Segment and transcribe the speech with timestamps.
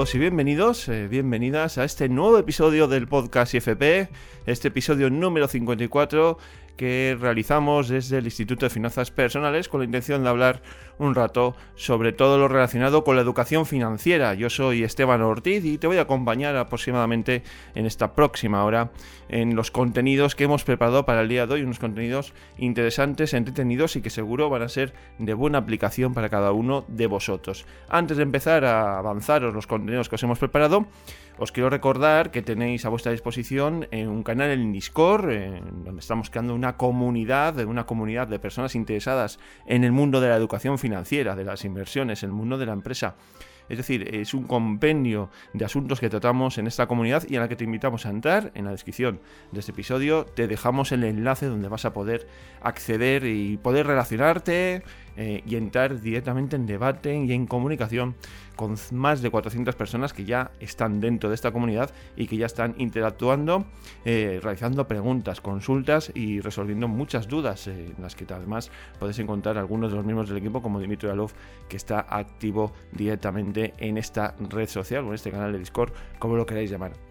[0.00, 4.08] Y bienvenidos, eh, bienvenidas a este nuevo episodio del podcast IFP,
[4.46, 6.38] este episodio número 54
[6.80, 10.62] que realizamos desde el Instituto de Finanzas Personales con la intención de hablar
[10.96, 14.32] un rato sobre todo lo relacionado con la educación financiera.
[14.32, 17.42] Yo soy Esteban Ortiz y te voy a acompañar aproximadamente
[17.74, 18.92] en esta próxima hora
[19.28, 23.96] en los contenidos que hemos preparado para el día de hoy, unos contenidos interesantes, entretenidos
[23.96, 27.66] y que seguro van a ser de buena aplicación para cada uno de vosotros.
[27.90, 30.86] Antes de empezar a avanzaros los contenidos que os hemos preparado,
[31.40, 35.24] os quiero recordar que tenéis a vuestra disposición un canal en Discord,
[35.84, 40.36] donde estamos creando una comunidad, una comunidad de personas interesadas en el mundo de la
[40.36, 43.16] educación financiera, de las inversiones, el mundo de la empresa.
[43.70, 47.48] Es decir, es un compendio de asuntos que tratamos en esta comunidad y a la
[47.48, 48.50] que te invitamos a entrar.
[48.54, 49.20] En la descripción
[49.52, 52.26] de este episodio te dejamos el enlace donde vas a poder
[52.60, 54.82] acceder y poder relacionarte
[55.16, 58.14] eh, y entrar directamente en debate y en comunicación
[58.56, 62.44] con más de 400 personas que ya están dentro de esta comunidad y que ya
[62.44, 63.64] están interactuando,
[64.04, 69.56] eh, realizando preguntas, consultas y resolviendo muchas dudas, eh, en las que además puedes encontrar
[69.56, 71.32] algunos de los miembros del equipo, como Dimitri Alov,
[71.68, 76.36] que está activo directamente en esta red social o en este canal de Discord, como
[76.36, 77.09] lo queráis llamar.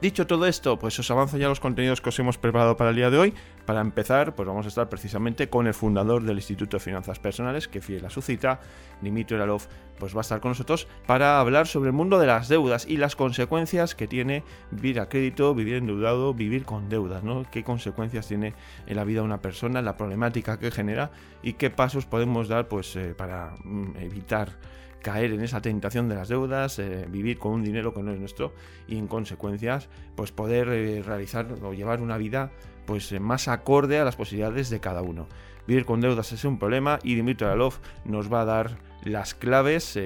[0.00, 2.96] Dicho todo esto, pues os avanzo ya los contenidos que os hemos preparado para el
[2.96, 3.34] día de hoy.
[3.66, 7.68] Para empezar, pues vamos a estar precisamente con el fundador del Instituto de Finanzas Personales,
[7.68, 8.60] que fiel a su cita,
[9.02, 9.60] Dimitri Oralov,
[9.98, 12.96] pues va a estar con nosotros para hablar sobre el mundo de las deudas y
[12.96, 17.44] las consecuencias que tiene vivir a crédito, vivir endeudado, vivir con deudas, ¿no?
[17.50, 18.54] Qué consecuencias tiene
[18.86, 21.10] en la vida de una persona, la problemática que genera
[21.42, 24.56] y qué pasos podemos dar pues eh, para mm, evitar
[25.00, 28.18] caer en esa tentación de las deudas, eh, vivir con un dinero que no es
[28.18, 28.54] nuestro
[28.86, 32.50] y en consecuencias pues poder eh, realizar o llevar una vida
[32.86, 35.26] pues eh, más acorde a las posibilidades de cada uno.
[35.66, 37.74] Vivir con deudas es un problema y Dimitri Alov
[38.04, 39.98] nos va a dar las claves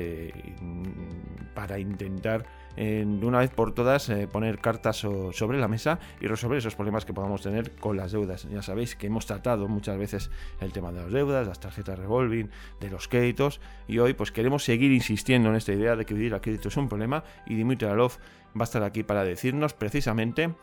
[1.55, 2.45] para intentar
[2.77, 7.05] de una vez por todas eh, poner cartas sobre la mesa y resolver esos problemas
[7.05, 8.49] que podamos tener con las deudas.
[8.51, 10.31] Ya sabéis que hemos tratado muchas veces
[10.61, 14.65] el tema de las deudas, las tarjetas revolving, de los créditos y hoy pues queremos
[14.65, 17.89] seguir insistiendo en esta idea de que vivir a crédito es un problema y Dimitri
[17.89, 18.13] Alov
[18.57, 20.55] va a estar aquí para decirnos precisamente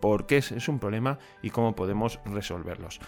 [0.00, 3.00] por qué es, un problema y cómo podemos resolverlos.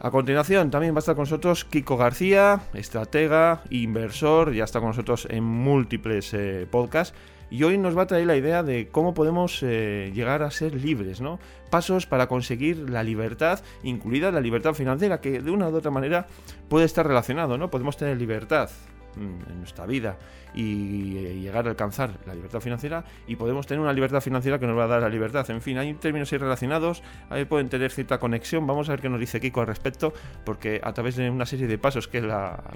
[0.00, 4.88] A continuación también va a estar con nosotros Kiko García, estratega, inversor, ya está con
[4.88, 7.14] nosotros en múltiples eh, podcasts
[7.50, 10.74] y hoy nos va a traer la idea de cómo podemos eh, llegar a ser
[10.74, 11.38] libres, ¿no?
[11.70, 16.26] Pasos para conseguir la libertad, incluida la libertad financiera, que de una u otra manera
[16.68, 17.70] puede estar relacionado, ¿no?
[17.70, 18.70] Podemos tener libertad
[19.16, 20.18] en nuestra vida
[20.54, 24.66] y eh, llegar a alcanzar la libertad financiera y podemos tener una libertad financiera que
[24.66, 25.48] nos va a dar la libertad.
[25.50, 28.66] En fin, hay términos ahí relacionados, ahí pueden tener cierta conexión.
[28.66, 30.12] Vamos a ver qué nos dice Kiko al respecto,
[30.44, 32.30] porque a través de una serie de pasos que él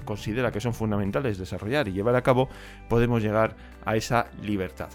[0.05, 2.49] considera que son fundamentales desarrollar y llevar a cabo,
[2.89, 4.89] podemos llegar a esa libertad.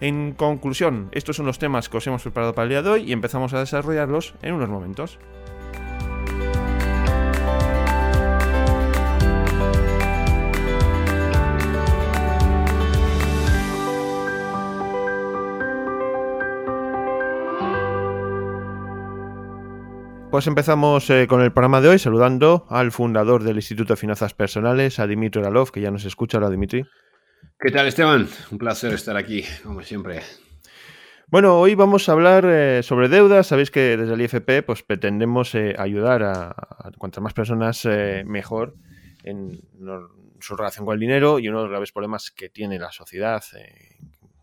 [0.00, 3.02] En conclusión, estos son los temas que os hemos preparado para el día de hoy
[3.02, 5.18] y empezamos a desarrollarlos en unos momentos.
[20.30, 24.32] Pues empezamos eh, con el programa de hoy saludando al fundador del Instituto de Finanzas
[24.32, 26.38] Personales, a Dimitri Oralov, que ya nos escucha.
[26.38, 26.84] Hola, Dimitri.
[27.58, 28.28] ¿Qué tal, Esteban?
[28.52, 30.20] Un placer estar aquí, como siempre.
[31.26, 33.48] Bueno, hoy vamos a hablar eh, sobre deudas.
[33.48, 36.54] Sabéis que desde el IFP pues, pretendemos eh, ayudar a,
[36.96, 37.84] cuantas más personas
[38.24, 38.76] mejor
[39.24, 39.60] en
[40.38, 43.42] su relación con el dinero y uno de los graves problemas que tiene la sociedad,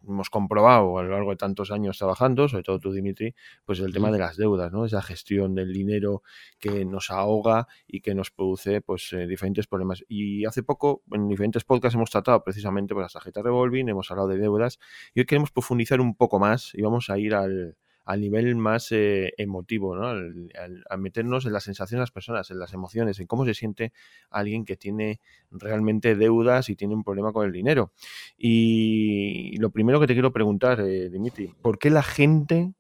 [0.07, 3.35] hemos comprobado a lo largo de tantos años trabajando, sobre todo tú, Dimitri,
[3.65, 4.85] pues el tema de las deudas, ¿no?
[4.85, 6.23] Esa gestión del dinero
[6.59, 10.03] que nos ahoga y que nos produce pues eh, diferentes problemas.
[10.07, 14.29] Y hace poco, en diferentes podcasts hemos tratado precisamente por las tarjetas revolving, hemos hablado
[14.29, 14.79] de deudas
[15.13, 18.89] y hoy queremos profundizar un poco más y vamos a ir al, al nivel más
[18.93, 20.07] eh, emotivo, ¿no?
[20.07, 20.49] Al,
[20.89, 23.91] a meternos en las sensaciones de las personas, en las emociones, en cómo se siente
[24.29, 25.19] alguien que tiene
[25.51, 27.91] realmente deudas y tiene un problema con el dinero.
[28.37, 32.71] Y lo primero que te quiero preguntar, eh, Dimitri, ¿por qué la gente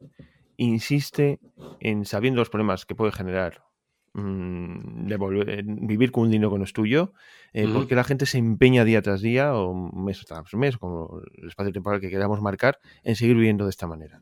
[0.55, 1.41] insiste
[1.81, 3.65] en sabiendo los problemas que puede generar
[4.13, 5.07] mm,
[5.87, 7.11] vivir con un dinero que no es tuyo,
[7.51, 11.19] eh, ¿por qué la gente se empeña día tras día o mes tras mes, como
[11.35, 14.21] el espacio temporal que queramos marcar, en seguir viviendo de esta manera?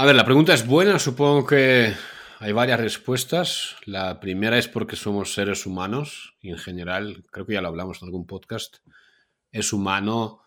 [0.00, 1.92] A ver, la pregunta es buena, supongo que
[2.38, 3.74] hay varias respuestas.
[3.84, 8.00] La primera es porque somos seres humanos y en general, creo que ya lo hablamos
[8.00, 8.76] en algún podcast,
[9.50, 10.44] es humano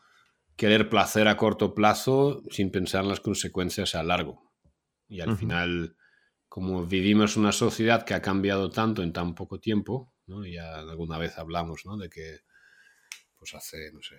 [0.56, 4.54] querer placer a corto plazo sin pensar en las consecuencias a largo.
[5.10, 5.98] Y al final,
[6.48, 10.46] como vivimos una sociedad que ha cambiado tanto en tan poco tiempo, ¿no?
[10.46, 11.98] ya alguna vez hablamos ¿no?
[11.98, 12.40] de que
[13.36, 14.16] pues hace, no sé,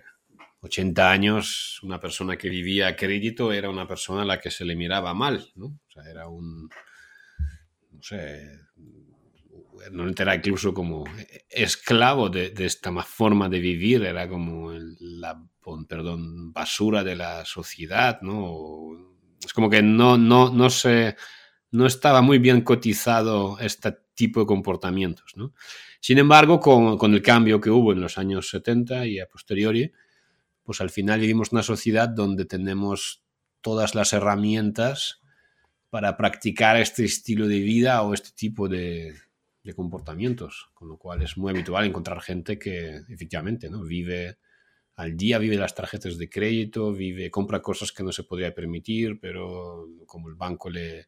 [0.63, 4.63] 80 años, una persona que vivía a crédito era una persona a la que se
[4.63, 5.77] le miraba mal, ¿no?
[6.09, 6.69] Era un,
[7.91, 8.49] no sé,
[9.91, 11.03] no era incluso como
[11.49, 15.43] esclavo de, esta forma de vivir, era como la,
[15.87, 19.17] perdón, basura de la sociedad, ¿no?
[19.43, 21.17] Es como que no, no, no se,
[21.71, 25.53] no estaba muy bien cotizado este tipo de comportamientos, ¿no?
[25.99, 29.91] Sin embargo, con, con el cambio que hubo en los años 70 y a posteriori,
[30.63, 33.23] pues al final vivimos una sociedad donde tenemos
[33.61, 35.21] todas las herramientas
[35.89, 39.13] para practicar este estilo de vida o este tipo de,
[39.75, 43.83] comportamientos, con lo cual es muy habitual encontrar gente que efectivamente ¿no?
[43.83, 44.37] vive
[44.95, 49.19] al día, vive las tarjetas de crédito, vive, compra cosas que no se podría permitir,
[49.19, 51.07] pero como el banco le,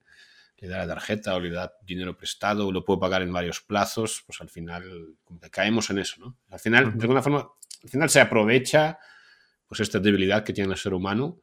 [0.58, 3.62] le da la tarjeta o le da dinero prestado o lo puede pagar en varios
[3.62, 5.16] plazos, pues al final
[5.52, 6.38] caemos en eso, ¿no?
[6.50, 7.50] Al final, de alguna forma,
[7.84, 8.98] al final se aprovecha
[9.68, 11.40] pues esta debilidad que tiene el ser humano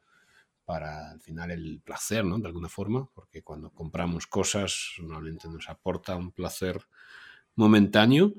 [0.65, 2.39] para al final el placer, ¿no?
[2.39, 6.79] De alguna forma, porque cuando compramos cosas normalmente nos aporta un placer
[7.55, 8.33] momentáneo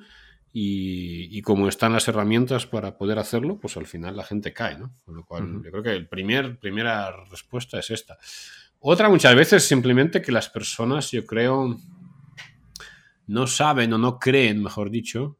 [0.56, 4.94] y, como están las herramientas para poder hacerlo, pues al final la gente cae, ¿no?
[5.04, 8.16] Con lo cual yo creo que la primer, primera respuesta es esta.
[8.78, 11.76] Otra muchas veces simplemente que las personas, yo creo,
[13.26, 15.38] no saben o no creen, mejor dicho,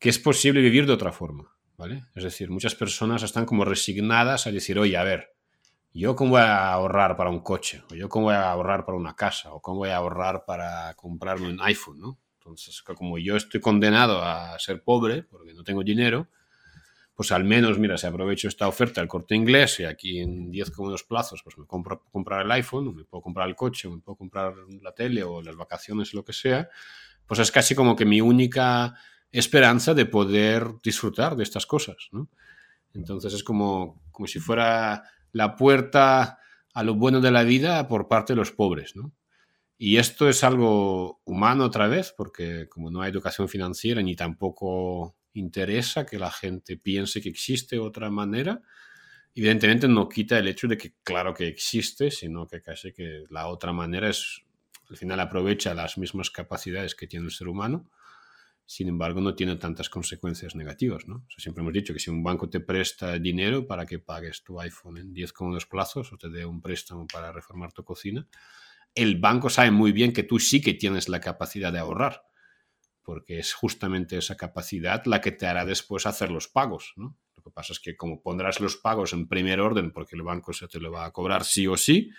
[0.00, 1.54] que es posible vivir de otra forma.
[2.14, 5.34] Es decir, muchas personas están como resignadas a decir, oye, a ver,
[5.92, 7.82] ¿yo cómo voy a ahorrar para un coche?
[7.90, 9.52] ¿O yo cómo voy a ahorrar para una casa?
[9.52, 12.00] ¿O cómo voy a ahorrar para comprarme un iPhone?
[12.00, 12.18] ¿no?
[12.38, 16.28] Entonces, como yo estoy condenado a ser pobre porque no tengo dinero,
[17.14, 20.70] pues al menos, mira, si aprovecho esta oferta del corte inglés y aquí en 10
[20.72, 24.16] cómodos plazos, pues me compro comprar el iPhone, me puedo comprar el coche, me puedo
[24.16, 26.68] comprar la tele o las vacaciones, lo que sea,
[27.26, 28.94] pues es casi como que mi única
[29.34, 32.08] esperanza de poder disfrutar de estas cosas.
[32.92, 35.02] Entonces es como, como si fuera
[35.32, 36.38] la puerta
[36.72, 38.94] a lo bueno de la vida por parte de los pobres.
[38.94, 39.12] ¿no?
[39.76, 45.16] Y esto es algo humano otra vez, porque como no hay educación financiera ni tampoco
[45.32, 48.62] interesa que la gente piense que existe otra manera,
[49.34, 53.48] evidentemente no quita el hecho de que claro que existe, sino que casi que la
[53.48, 54.42] otra manera es,
[54.88, 57.90] al final aprovecha las mismas capacidades que tiene el ser humano
[58.66, 61.06] sin embargo, no tiene tantas consecuencias negativas.
[61.06, 61.26] ¿no?
[61.36, 64.98] siempre hemos dicho que si un banco te presta dinero para que pagues tu iPhone
[64.98, 68.26] en 10 cómodos plazos o te dé un préstamo para reformar tu cocina,
[68.94, 72.22] el banco sabe muy bien que tú sí que tienes la capacidad de ahorrar,
[73.02, 76.94] porque es justamente esa capacidad la que te hará después hacer los pagos.
[76.96, 77.18] ¿no?
[77.36, 80.52] Lo que pasa es que como pondrás los pagos en primer orden porque el banco
[80.52, 82.10] se te lo va a cobrar sí o sí,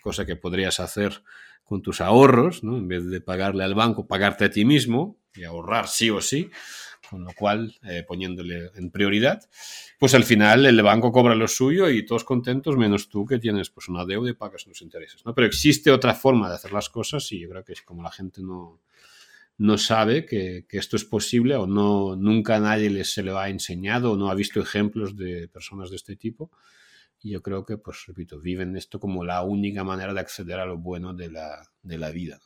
[0.00, 1.22] cosa que podrías hacer
[1.62, 2.76] con tus ahorros, ¿no?
[2.76, 6.50] en vez de pagarle al banco, pagarte a ti mismo, y ahorrar sí o sí,
[7.08, 9.48] con lo cual eh, poniéndole en prioridad,
[9.98, 13.70] pues al final el banco cobra lo suyo y todos contentos, menos tú que tienes
[13.70, 15.24] pues una deuda y pagas los intereses.
[15.24, 15.34] ¿no?
[15.34, 18.10] Pero existe otra forma de hacer las cosas y yo creo que es como la
[18.10, 18.80] gente no,
[19.58, 24.12] no sabe que, esto es posible o no nunca nadie les se le ha enseñado
[24.12, 26.50] o no ha visto ejemplos de personas de este tipo.
[27.22, 30.66] Y yo creo que, pues repito, viven esto como la única manera de acceder a
[30.66, 32.40] lo bueno de la, de la vida.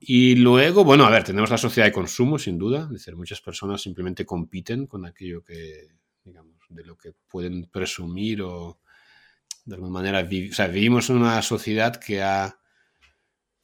[0.00, 2.86] Y luego, bueno, a ver, tenemos la sociedad de consumo, sin duda.
[2.90, 5.88] Decir, muchas personas simplemente compiten con aquello que,
[6.24, 8.78] digamos, de lo que pueden presumir o
[9.64, 12.56] de alguna manera, o sea, vivimos en una sociedad que ha,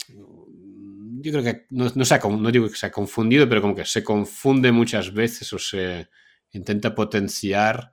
[0.08, 3.76] yo creo que no, no, se ha, no digo que se ha confundido, pero como
[3.76, 6.08] que se confunde muchas veces o se
[6.50, 7.92] intenta potenciar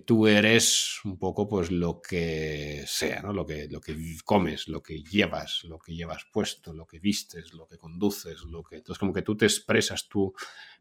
[0.00, 3.32] tú eres un poco pues lo que sea, ¿no?
[3.32, 7.52] Lo que, lo que comes, lo que llevas, lo que llevas puesto, lo que vistes,
[7.52, 8.76] lo que conduces, lo que...
[8.76, 10.32] Entonces como que tú te expresas tu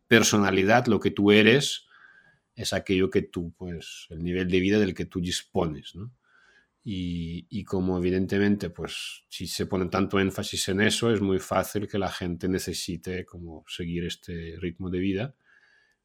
[0.07, 1.87] personalidad, lo que tú eres,
[2.55, 6.13] es aquello que tú, pues, el nivel de vida del que tú dispones, ¿no?
[6.85, 11.87] Y, y como evidentemente, pues, si se pone tanto énfasis en eso, es muy fácil
[11.87, 15.35] que la gente necesite como seguir este ritmo de vida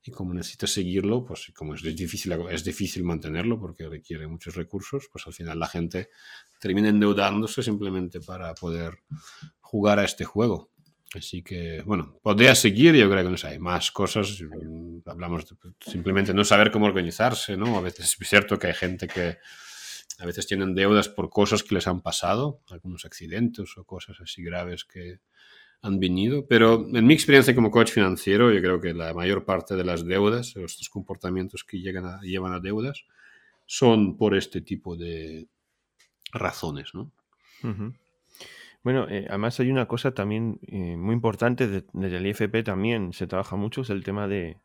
[0.03, 5.09] y como necesita seguirlo, pues como es difícil, es difícil mantenerlo porque requiere muchos recursos,
[5.13, 6.11] pues al final la gente
[6.61, 8.99] termina endeudándose simplemente para poder
[9.61, 10.71] jugar a este juego.
[11.15, 14.43] Así que, bueno, podría seguir, yo creo que no sé, hay más cosas,
[15.07, 17.79] hablamos de, simplemente no saber cómo organizarse, ¿no?
[17.79, 19.39] A veces es cierto que hay gente que
[20.19, 24.43] a veces tienen deudas por cosas que les han pasado, algunos accidentes o cosas así
[24.43, 25.21] graves que,
[25.83, 29.77] han venido, pero en mi experiencia como coach financiero, yo creo que la mayor parte
[29.77, 33.05] de las deudas, estos comportamientos que llegan a, llevan a deudas,
[33.67, 35.47] son por este tipo de
[36.33, 37.13] razones, ¿no?
[38.83, 43.27] Bueno, eh, además hay una cosa también eh, muy importante desde el IFP también se
[43.27, 44.59] trabaja mucho, es el tema de,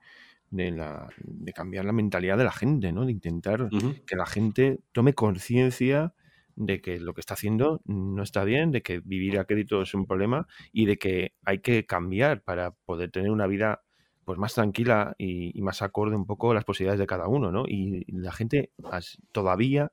[0.50, 3.06] de, la, de cambiar la mentalidad de la gente, ¿no?
[3.06, 3.70] De intentar
[4.06, 6.14] que la gente tome conciencia
[6.56, 9.94] de que lo que está haciendo no está bien, de que vivir a crédito es
[9.94, 13.84] un problema y de que hay que cambiar para poder tener una vida
[14.26, 17.66] pues más tranquila y, más acorde un poco a las posibilidades de cada uno, ¿no?
[17.68, 18.72] Y la gente
[19.32, 19.92] todavía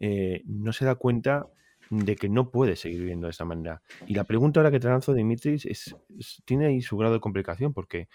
[0.00, 1.46] eh, no se da cuenta
[1.90, 3.82] de que no puede seguir viviendo de esta manera.
[4.06, 5.96] Y la pregunta ahora que te lanzo, Dimitris, es,
[6.44, 8.08] tiene ahí su grado de complicación porque,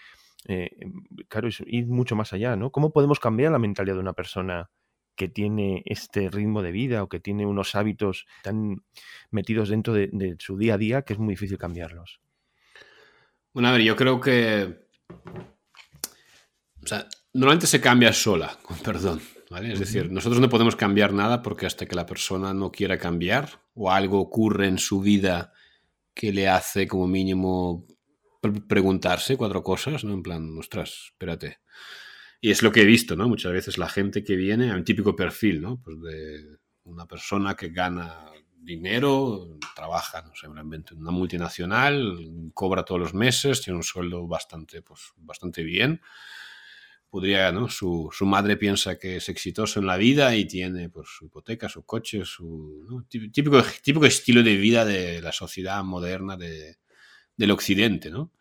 [0.46, 0.70] eh,
[1.28, 2.70] claro, es ir mucho más allá, ¿no?
[2.70, 4.70] ¿Cómo podemos cambiar la mentalidad de una persona
[5.16, 8.82] que tiene este ritmo de vida o que tiene unos hábitos tan
[9.30, 12.20] metidos dentro de, su día a día que es muy difícil cambiarlos?
[13.52, 14.84] Bueno, a ver, yo creo que...
[16.82, 19.20] O sea, normalmente se cambia sola, con perdón.
[19.62, 23.60] Es decir, nosotros no podemos cambiar nada porque hasta que la persona no quiera cambiar
[23.74, 25.52] o algo ocurre en su vida
[26.12, 27.86] que le hace como mínimo
[28.68, 30.12] preguntarse cuatro cosas, ¿no?
[30.12, 31.58] En plan, ostras, espérate.
[32.44, 33.26] Y es lo que he visto, ¿no?
[33.26, 35.80] Muchas veces la gente que viene a un típico perfil, ¿no?
[35.80, 43.00] Pues de una persona que gana dinero, trabaja, no sé, en una multinacional, cobra todos
[43.00, 46.02] los meses, tiene un sueldo bastante, pues, bastante bien
[47.08, 47.70] podría, ¿no?
[47.70, 51.86] Su, madre piensa que es exitoso en la vida y tiene pues, su hipoteca, su
[51.86, 56.76] coche, su típico, típico estilo de vida de la sociedad moderna de,
[57.38, 58.32] del occidente, ¿no?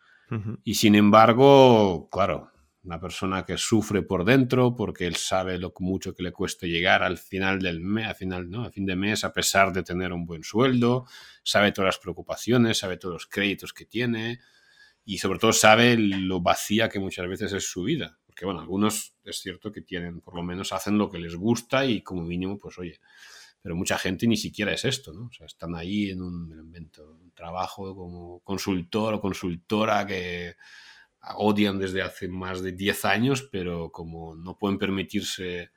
[0.65, 2.52] Y sin embargo, claro,
[2.83, 7.03] una persona que sufre por dentro porque él sabe lo mucho que le cuesta llegar
[7.03, 8.65] al final del mes, al final, ¿no?
[8.65, 11.05] A fin de mes, a pesar de tener un buen sueldo,
[11.43, 14.39] sabe todas las preocupaciones, sabe todos los créditos que tiene
[15.05, 19.13] y sobre todo sabe lo vacía que muchas veces es su vida porque bueno, algunos
[19.23, 22.57] es cierto que tienen, por lo menos hacen lo que les gusta y como mínimo,
[22.57, 22.99] pues oye,
[23.61, 25.25] pero mucha gente ni siquiera es esto, ¿no?
[25.25, 30.55] O sea, están ahí en un, un trabajo como consultor o consultora que
[31.35, 35.71] odian desde hace más de 10 años, pero como no pueden permitirse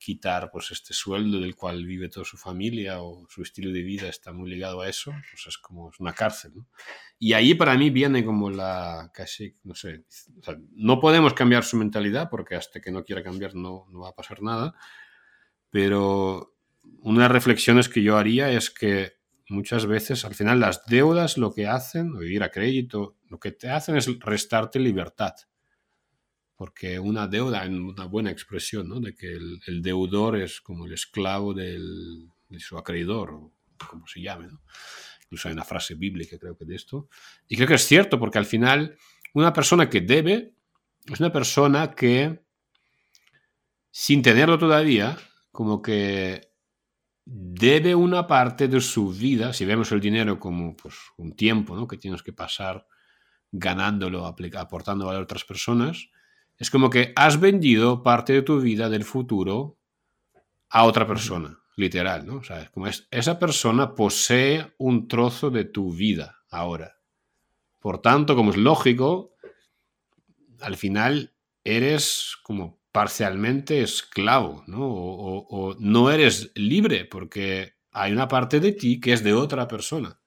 [0.00, 4.08] quitar pues este sueldo del cual vive toda su familia o su estilo de vida
[4.08, 6.52] está muy ligado a eso, pues es como una cárcel.
[7.18, 10.04] Y ahí para mí viene como la casi, no sé,
[10.72, 14.14] no podemos cambiar su mentalidad porque hasta que no quiera cambiar no, no va a
[14.14, 14.74] pasar nada,
[15.68, 16.56] pero
[17.02, 19.19] una de las reflexiones que yo haría es que
[19.50, 23.52] muchas veces al final las deudas lo que hacen, o vivir a crédito, lo que
[23.52, 25.34] te hacen es restarte libertad
[26.60, 29.00] porque una deuda, en una buena expresión, ¿no?
[29.00, 31.80] de que el, deudor es como el esclavo de
[32.58, 33.54] su acreedor, o
[33.88, 34.48] como se llame.
[34.48, 34.60] ¿no?
[35.22, 37.08] Incluso hay una frase bíblica, creo que de esto.
[37.48, 38.98] Y creo que es cierto, porque al final
[39.32, 40.52] una persona que debe
[41.06, 42.42] es una persona que,
[43.90, 45.16] sin tenerlo todavía,
[45.52, 46.49] como que
[47.32, 51.86] debe una parte de su vida, si vemos el dinero como pues, un tiempo ¿no?
[51.86, 52.88] que tienes que pasar
[53.52, 56.08] ganándolo, aportando valor a otras personas,
[56.58, 59.78] es como que has vendido parte de tu vida del futuro
[60.70, 62.36] a otra persona, literal, ¿no?
[62.36, 66.96] O sea, como es, esa persona posee un trozo de tu vida ahora.
[67.78, 69.34] Por tanto, como es lógico,
[70.60, 71.32] al final
[71.64, 74.86] eres como parcialmente esclavo, ¿no?
[74.86, 80.18] o no eres libre porque hay una parte de ti que es de otra persona.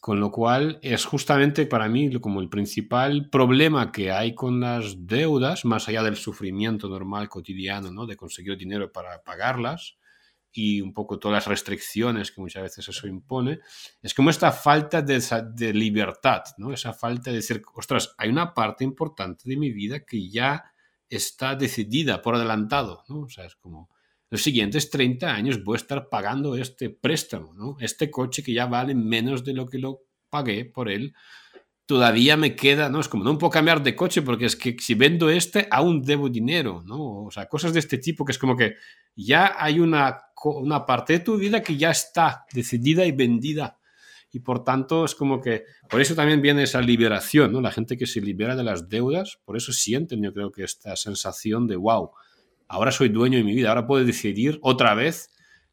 [0.00, 5.06] Con lo cual es justamente para mí como el principal problema que hay con las
[5.06, 8.06] deudas, más allá del sufrimiento normal cotidiano, ¿no?
[8.06, 9.96] de conseguir dinero para pagarlas
[10.50, 13.60] y un poco todas las restricciones que muchas veces eso impone,
[14.02, 15.22] es como esta falta de,
[15.54, 16.72] de libertad, ¿no?
[16.72, 20.71] esa falta de decir, ostras, hay una parte importante de mi vida que ya
[21.16, 23.20] está decidida por adelantado, ¿no?
[23.20, 23.88] O sea, es como
[24.30, 27.76] los siguientes 30 años voy a estar pagando este préstamo, ¿no?
[27.80, 30.00] Este coche que ya vale menos de lo que lo
[30.30, 31.14] pagué por él,
[31.84, 33.00] todavía me queda, ¿no?
[33.00, 36.30] Es como, no puedo cambiar de coche porque es que si vendo este, aún debo
[36.30, 37.24] dinero, ¿no?
[37.24, 38.76] O sea, cosas de este tipo que es como que
[39.14, 43.78] ya hay una, una parte de tu vida que ya está decidida y vendida.
[44.32, 47.60] Y por tanto es como que, por eso también viene esa liberación, ¿no?
[47.60, 50.96] La gente que se libera de las deudas, por eso sienten, yo creo que esta
[50.96, 52.10] sensación de, wow,
[52.66, 55.30] ahora soy dueño de mi vida, ahora puedo decidir otra vez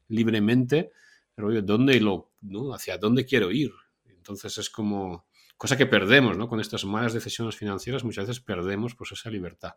[0.10, 0.92] libremente,
[1.34, 2.34] pero ¿dónde lo,
[2.74, 3.72] ¿hacia dónde quiero ir?
[4.06, 5.26] Entonces es como
[5.56, 6.50] cosa que perdemos, ¿no?
[6.50, 9.74] Con estas malas decisiones financieras muchas veces perdemos pues esa libertad.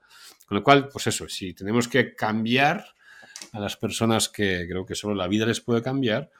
[0.46, 2.84] Con lo cual, pues eso, si tenemos que cambiar
[3.52, 6.30] a las personas que creo que solo la vida les puede cambiar,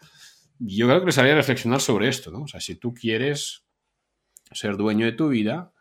[0.65, 2.43] yo creo que les haría reflexionar sobre esto, ¿no?
[2.43, 3.65] O sea, si tú quieres
[4.51, 5.73] ser dueño de tu vida,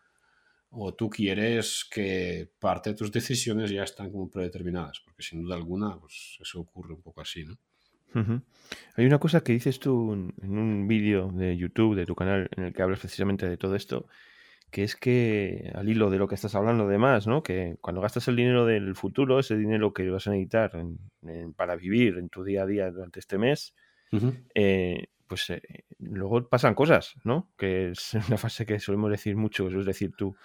[0.69, 5.55] o tú quieres que parte de tus decisiones ya están como predeterminadas, porque sin duda
[5.55, 7.57] alguna pues eso ocurre un poco así, ¿no?
[8.95, 12.65] Hay una cosa que dices tú en un vídeo de YouTube, de tu canal, en
[12.65, 14.07] el que hablas precisamente de todo esto,
[14.69, 17.41] que es que, al hilo de lo que estás hablando de más, ¿no?
[17.43, 20.71] Que cuando gastas el dinero del futuro, ese dinero que vas a necesitar
[21.55, 23.75] para vivir en tu día a día durante este mes,
[24.55, 25.61] eh, pues eh,
[25.99, 27.49] luego pasan cosas, ¿no?
[27.57, 30.35] Que es una fase que solemos decir mucho, es decir tú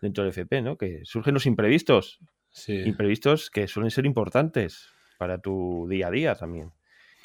[0.00, 0.76] dentro del FP, ¿no?
[0.76, 2.20] Que surgen los imprevistos.
[2.68, 6.72] Imprevistos que suelen ser importantes para tu día a día también.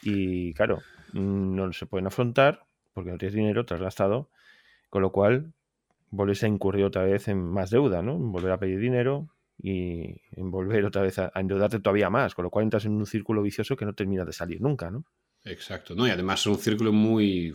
[0.01, 0.81] Y claro,
[1.13, 4.29] no se pueden afrontar porque no tienes dinero, te has gastado,
[4.89, 5.53] con lo cual
[6.10, 8.15] vuelves a incurrir otra vez en más deuda, ¿no?
[8.15, 12.43] En volver a pedir dinero y en volver otra vez a, endeudarte todavía más, con
[12.43, 15.05] lo cual entras en un círculo vicioso que no termina de salir nunca, ¿no?
[15.43, 16.07] Exacto, ¿no?
[16.07, 17.53] Y además es un círculo muy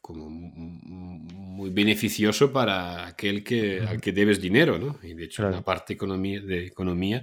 [0.00, 4.98] como muy beneficioso para aquel que, al que debes dinero, ¿no?
[5.02, 7.22] Y de hecho, la parte economía, de economía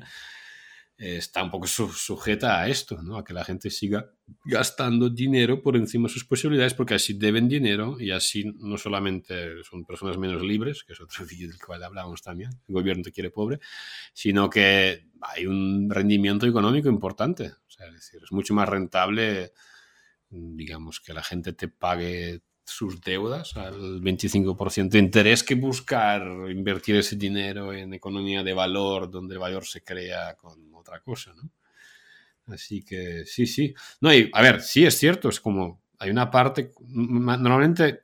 [0.97, 3.17] está un poco sujeta a esto, ¿no?
[3.17, 4.09] a que la gente siga
[4.43, 9.63] gastando dinero por encima de sus posibilidades, porque así deben dinero y así no solamente
[9.63, 13.11] son personas menos libres, que es otro vídeo del cual hablábamos también, el gobierno te
[13.11, 13.59] quiere pobre,
[14.13, 17.45] sino que hay un rendimiento económico importante.
[17.45, 19.51] O sea, es decir, es mucho más rentable,
[20.29, 26.97] digamos, que la gente te pague sus deudas al 25% de interés que buscar invertir
[26.97, 31.49] ese dinero en economía de valor, donde el valor se crea con otra cosa, ¿no?
[32.53, 33.73] Así que sí, sí.
[34.01, 38.01] No, y a ver, sí es cierto, es como hay una parte, normalmente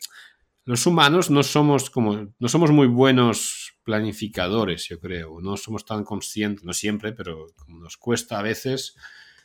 [0.65, 6.03] los humanos no somos como, no somos muy buenos planificadores, yo creo, no somos tan
[6.03, 8.95] conscientes, no siempre, pero nos cuesta a veces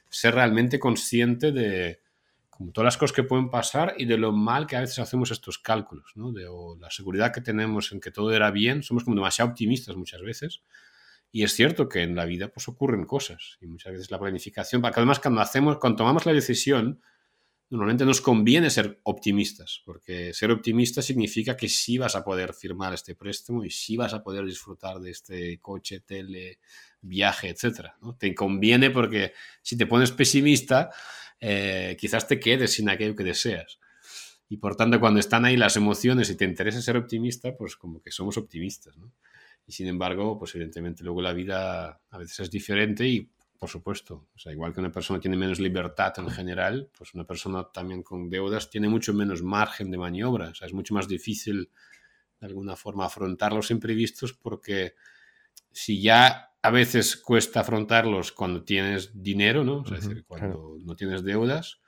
[0.08, 2.00] ser realmente consciente de,
[2.58, 5.30] como todas las cosas que pueden pasar y de lo mal que a veces hacemos
[5.30, 6.32] estos cálculos, ¿no?
[6.32, 6.44] De
[6.80, 10.62] la seguridad que tenemos en que todo era bien, somos como demasiado optimistas muchas veces.
[11.30, 14.82] Y es cierto que en la vida pues ocurren cosas y muchas veces la planificación,
[14.82, 17.00] porque además cuando hacemos, cuando tomamos la decisión,
[17.70, 22.92] normalmente nos conviene ser optimistas, porque ser optimista significa que sí vas a poder firmar
[22.92, 26.58] este préstamo y sí vas a poder disfrutar de este coche, tele,
[27.02, 27.90] viaje, etc.
[28.02, 28.16] ¿no?
[28.16, 30.90] Te conviene porque si te pones pesimista,
[31.40, 33.78] eh, quizás te quedes sin aquello que deseas.
[34.48, 38.00] Y por tanto, cuando están ahí las emociones y te interesa ser optimista, pues como
[38.00, 38.96] que somos optimistas.
[39.66, 44.28] Y sin embargo, pues evidentemente luego la vida a veces es diferente y, por supuesto,
[44.34, 48.30] o igual que una persona tiene menos libertad en general, pues una persona también con
[48.30, 50.48] deudas tiene mucho menos margen de maniobra.
[50.48, 51.70] O sea, es mucho más difícil
[52.40, 54.94] de alguna forma afrontar los imprevistos porque
[55.72, 59.84] si ya a veces cuesta afrontarlos cuando tienes dinero, ¿no?
[59.84, 61.80] Es decir, cuando no tienes deudas.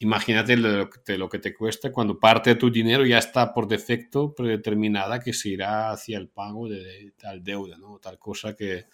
[0.00, 5.18] Imagínate lo, que te cuesta cuando parte de tu dinero ya está por defecto predeterminada
[5.18, 7.98] que se irá hacia el pago de, tal deuda, ¿no?
[7.98, 8.86] Tal cosa que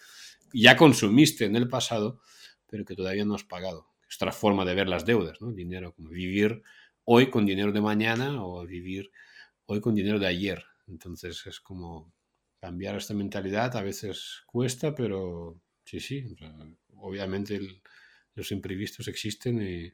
[0.51, 2.21] ya consumiste en el pasado,
[2.65, 3.91] pero que todavía no has pagado.
[4.09, 5.51] Es otra forma de ver las deudas, ¿no?
[5.51, 6.63] Dinero, como vivir
[7.03, 9.11] hoy con dinero de mañana o vivir
[9.67, 10.63] hoy con dinero de ayer.
[10.87, 12.14] Entonces es como
[12.65, 16.35] cambiar esta mentalidad a veces cuesta, pero sí, sí,
[16.97, 17.59] obviamente
[18.33, 19.93] los imprevistos existen y,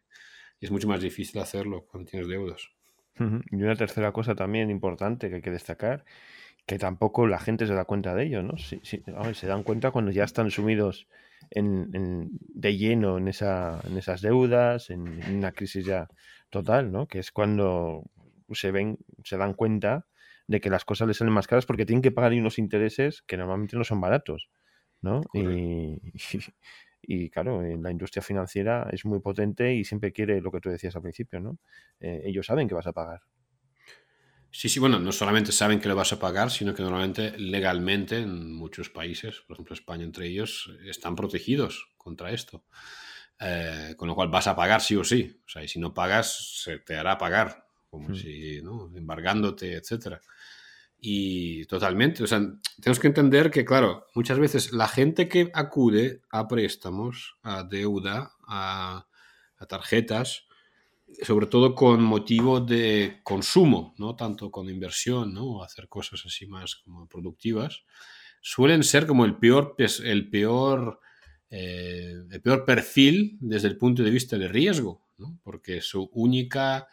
[0.62, 2.70] es mucho más difícil hacerlo cuando tienes deudas.
[3.18, 6.06] Y una tercera cosa también importante que hay que destacar,
[6.66, 8.58] que tampoco la gente se da cuenta de ello, ¿no?
[8.58, 11.08] se dan cuenta cuando ya están sumidos
[11.50, 16.08] de lleno en, esa, en esas deudas, en, en, una crisis ya
[16.50, 17.08] total, ¿no?
[17.08, 18.04] Que es cuando
[18.54, 20.06] se ven, se dan cuenta
[20.52, 23.38] de que las cosas les salen más caras porque tienen que pagar unos intereses que
[23.38, 24.50] normalmente no son baratos,
[25.02, 25.22] ¿no?
[27.04, 30.96] Y, claro, la industria financiera es muy potente y siempre quiere lo que tú decías
[30.96, 31.58] al principio, ¿no?
[32.00, 33.22] Eh, ellos saben que vas a pagar.
[34.52, 38.20] Sí, sí, bueno, no solamente saben que lo vas a pagar, sino que normalmente legalmente
[38.20, 42.66] en muchos países, por ejemplo España entre ellos, están protegidos contra esto.
[43.40, 45.42] Eh, con lo cual vas a pagar sí o sí.
[45.44, 48.16] O sea, y si no pagas, se te hará pagar, como hmm.
[48.16, 48.92] si, ¿no?
[48.96, 50.22] Embargándote, etcétera.
[51.04, 52.40] Y totalmente, o sea,
[52.80, 58.34] tenemos que entender que, claro, muchas veces la gente que acude a préstamos, a deuda,
[58.48, 59.08] a,
[59.68, 60.46] tarjetas,
[61.24, 65.64] sobre todo con motivo de consumo, no tanto con inversión, ¿no?
[65.64, 67.84] hacer cosas así más como productivas,
[68.42, 71.00] suelen ser como el peor, el peor,
[71.50, 75.40] eh, el peor perfil desde el punto de vista de riesgo, ¿no?
[75.44, 76.88] porque su única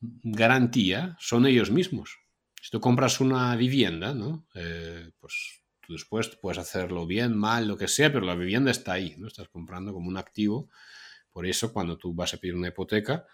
[0.00, 2.19] garantía son ellos mismos.
[2.60, 4.46] Si tú compras una vivienda, ¿no?
[4.54, 8.92] Eh, pues tú después puedes hacerlo bien, mal, lo que sea, pero la vivienda está
[8.92, 9.26] ahí, ¿no?
[9.26, 10.68] Estás comprando como un activo.
[11.32, 13.26] Por eso, cuando tú vas a pedir una hipoteca,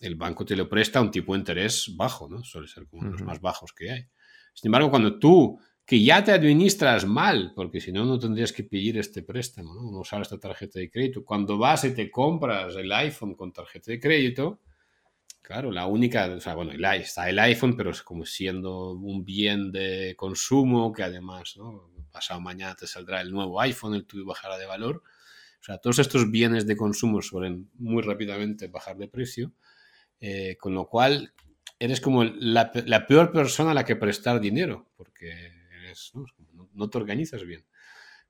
[0.00, 2.42] el banco te lo presta a un tipo de interés bajo, ¿no?
[2.42, 4.06] Suele ser como uno de los más bajos que hay.
[4.52, 8.64] Sin embargo, cuando tú, que ya te administras mal, porque si no, no tendrías que
[8.64, 9.90] pedir este préstamo, ¿no?
[9.90, 11.24] No usar esta tarjeta de crédito.
[11.24, 14.60] Cuando vas y te compras el iPhone con tarjeta de crédito,
[15.42, 19.72] Claro, la única, o sea, bueno, está el iPhone, pero es como siendo un bien
[19.72, 21.90] de consumo que además, ¿no?
[22.12, 25.02] Pasado mañana te saldrá el nuevo iPhone, el tuyo bajará de valor.
[25.60, 29.52] O sea, todos estos bienes de consumo suelen muy rápidamente bajar de precio,
[30.20, 31.34] eh, con lo cual
[31.80, 32.70] eres como la,
[33.08, 35.50] peor persona a la que prestar dinero, porque
[36.74, 37.66] no, te organizas bien.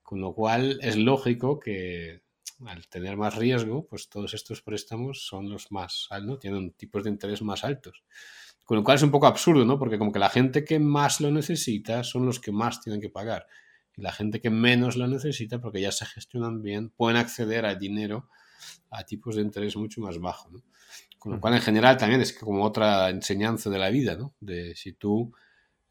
[0.01, 2.22] Con lo cual es lógico que
[2.67, 7.09] al tener más riesgo, pues todos estos préstamos son los más altos, tienen tipos de
[7.09, 8.03] interés más altos.
[8.65, 9.77] Con lo cual es un poco absurdo, ¿no?
[9.77, 13.09] Porque como que la gente que más lo necesita son los que más tienen que
[13.09, 13.45] pagar
[13.95, 17.77] y la gente que menos lo necesita, porque ya se gestionan bien, pueden acceder al
[17.77, 18.29] dinero
[18.89, 20.63] a tipos de interés mucho más bajos.
[21.19, 24.35] Con lo cual, en general, también es como otra enseñanza de la vida, ¿no?
[24.39, 25.31] De si tú,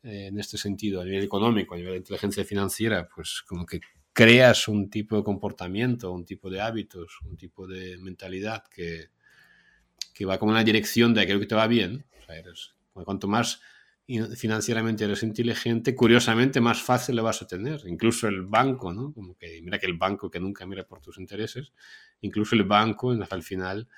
[0.02, 3.80] eh, en este sentido, a nivel económico, a nivel de inteligencia financiera, pues como que
[4.12, 9.11] creas un tipo de comportamiento, un tipo de hábitos, un tipo de mentalidad que,
[10.12, 12.05] que va como en la dirección de aquello que te va bien.
[12.20, 13.61] O sea, cuanto más
[14.37, 17.83] financieramente eres inteligente, curiosamente más fácil lo vas a tener.
[17.87, 19.12] Incluso el banco, ¿no?
[19.12, 21.72] Como que mira que el banco que nunca mira por tus intereses,
[22.20, 23.88] incluso el banco al final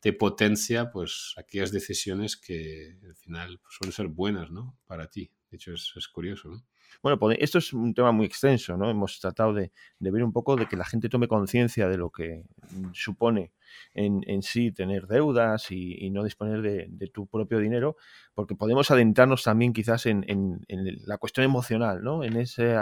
[0.00, 4.76] te potencia pues aquellas decisiones que al final pues, suelen ser buenas, ¿no?
[4.86, 5.30] Para ti.
[5.50, 6.64] De hecho, es, es curioso, ¿no?
[7.02, 8.90] Bueno, esto es un tema muy extenso, ¿no?
[8.90, 12.44] Hemos tratado de, ver un poco de que la gente tome conciencia de lo que
[12.92, 13.52] supone
[13.94, 17.96] en, sí tener deudas y, no disponer de, tu propio dinero,
[18.34, 20.24] porque podemos adentrarnos también quizás en,
[21.06, 22.24] la cuestión emocional, ¿no?
[22.24, 22.76] En ese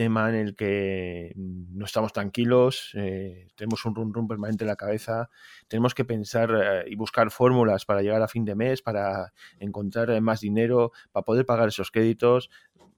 [0.00, 4.76] tema en el que no estamos tranquilos, eh, tenemos un rum rum permanente en la
[4.76, 5.28] cabeza,
[5.68, 10.18] tenemos que pensar eh, y buscar fórmulas para llegar a fin de mes, para encontrar
[10.22, 12.48] más dinero, para poder pagar esos créditos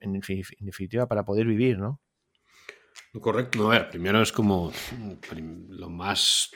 [0.03, 0.21] en,
[0.61, 2.01] definitiva, para poder vivir, ¿no?
[3.21, 3.67] Correcto.
[3.71, 4.73] a ver, primero es como
[5.69, 6.51] lo más,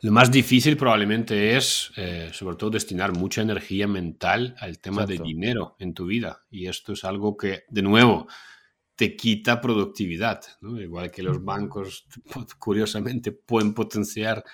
[0.00, 5.18] lo más difícil probablemente es, eh, sobre todo, destinar mucha energía mental al tema de
[5.18, 6.44] dinero en tu vida.
[6.50, 8.26] Y esto es algo que, de nuevo,
[8.96, 10.42] te quita productividad.
[10.62, 12.06] Igual que los bancos,
[12.58, 14.44] curiosamente, pueden potenciar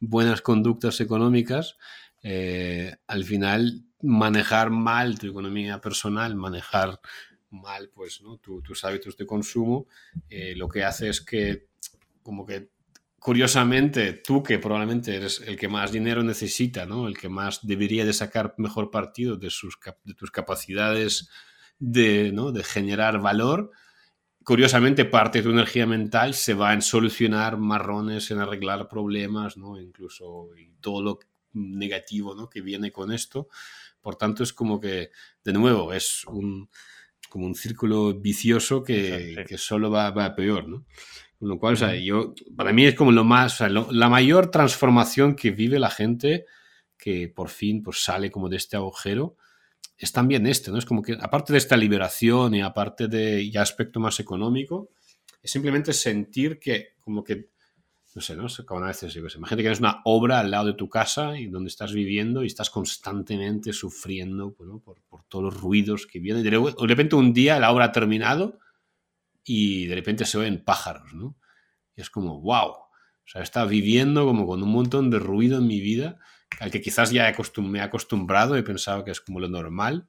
[0.00, 1.76] buenas conductas económicas,
[2.22, 7.00] eh, al final manejar mal tu economía personal, manejar
[7.60, 8.38] mal pues, ¿no?
[8.38, 9.86] tus hábitos de consumo,
[10.28, 11.68] eh, lo que hace es que,
[12.22, 12.70] como que,
[13.18, 17.08] curiosamente, tú que probablemente eres el que más dinero necesita, ¿no?
[17.08, 21.30] el que más debería de sacar mejor partido de, sus, de tus capacidades
[21.78, 22.52] de, ¿no?
[22.52, 23.70] de generar valor,
[24.44, 29.80] curiosamente parte de tu energía mental se va en solucionar marrones, en arreglar problemas, ¿no?
[29.80, 31.18] incluso todo lo
[31.54, 32.50] negativo ¿no?
[32.50, 33.48] que viene con esto.
[34.00, 35.10] Por tanto, es como que,
[35.42, 36.68] de nuevo, es un,
[37.34, 40.86] como un círculo vicioso que, que solo va, va, peor, ¿no?
[41.36, 44.08] Con lo cual, o sea, yo, para mí es como lo más, o sea, la
[44.08, 46.44] mayor transformación que vive la gente
[46.96, 49.36] que por fin pues, sale como de este agujero,
[49.98, 50.78] es también este, ¿no?
[50.78, 54.90] Es como que, aparte de esta liberación y aparte de ya aspecto más económico,
[55.42, 57.48] es simplemente sentir que como que
[58.14, 58.46] no sé, ¿no?
[58.64, 61.46] Como a veces, yo imagínate que tienes una obra al lado de tu casa y
[61.46, 66.44] donde estás viviendo y estás constantemente sufriendo por, todos los ruidos que vienen.
[66.44, 68.60] De repente un día la obra ha terminado
[69.44, 71.36] y de repente se oyen pájaros, ¿no?
[71.96, 72.70] Y es como, wow.
[72.70, 76.20] O sea, estaba viviendo como con un montón de ruido en mi vida
[76.60, 80.06] al que quizás ya me he acostumbrado, he pensado que es como lo normal.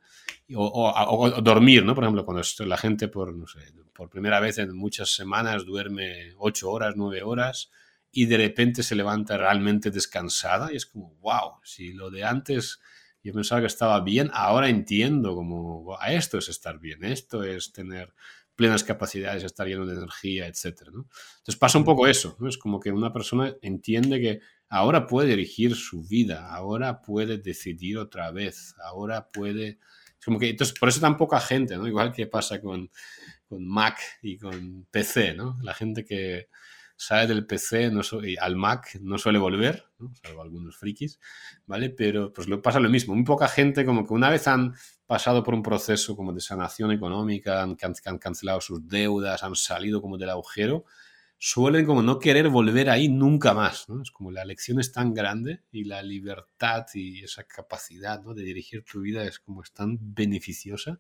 [0.53, 1.95] O, dormir, ¿no?
[1.95, 3.61] Por ejemplo, cuando la gente por, no sé,
[3.93, 7.71] por primera vez en muchas semanas duerme ocho horas, nueve horas
[8.17, 12.79] y de repente se levanta realmente descansada y es como, wow, si lo de antes
[13.21, 17.73] yo pensaba que estaba bien, ahora entiendo como, a esto es estar bien, esto es
[17.73, 18.13] tener
[18.55, 20.83] plenas capacidades, estar lleno de energía, etc.
[20.87, 22.47] Entonces pasa un poco eso, ¿no?
[22.47, 27.97] es como que una persona entiende que ahora puede dirigir su vida, ahora puede decidir
[27.97, 29.77] otra vez, ahora puede...
[30.23, 31.85] como que, entonces, por eso tan poca gente, ¿no?
[31.85, 32.89] igual que pasa con,
[33.49, 35.57] con Mac y con PC, ¿no?
[35.61, 36.47] la gente que
[36.95, 38.01] sale del PC no
[38.39, 39.85] al Mac no suele volver,
[40.23, 41.19] salvo algunos frikis,
[41.65, 41.89] ¿vale?
[41.89, 43.15] Pero pues lo pasa lo mismo.
[43.15, 44.73] Muy poca gente como que una vez han
[45.05, 50.17] pasado por un proceso como de sanación económica, han, cancelado sus deudas, han salido como
[50.17, 50.85] del agujero,
[51.37, 53.87] suelen como no querer volver ahí nunca más.
[54.01, 58.33] Es como la lección es tan grande y la libertad y esa capacidad ¿no?
[58.33, 60.99] de dirigir tu vida es como es tan beneficiosa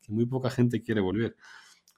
[0.00, 1.36] que muy poca gente quiere volver.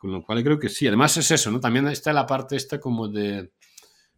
[0.02, 0.88] Con lo cual creo que sí.
[0.88, 1.60] Además es eso, ¿no?
[1.60, 3.52] También está la parte esta como de,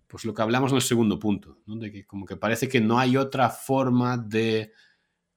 [0.07, 1.77] pues lo que hablamos en el segundo punto, ¿no?
[1.77, 4.73] De que como que parece que no hay otra forma de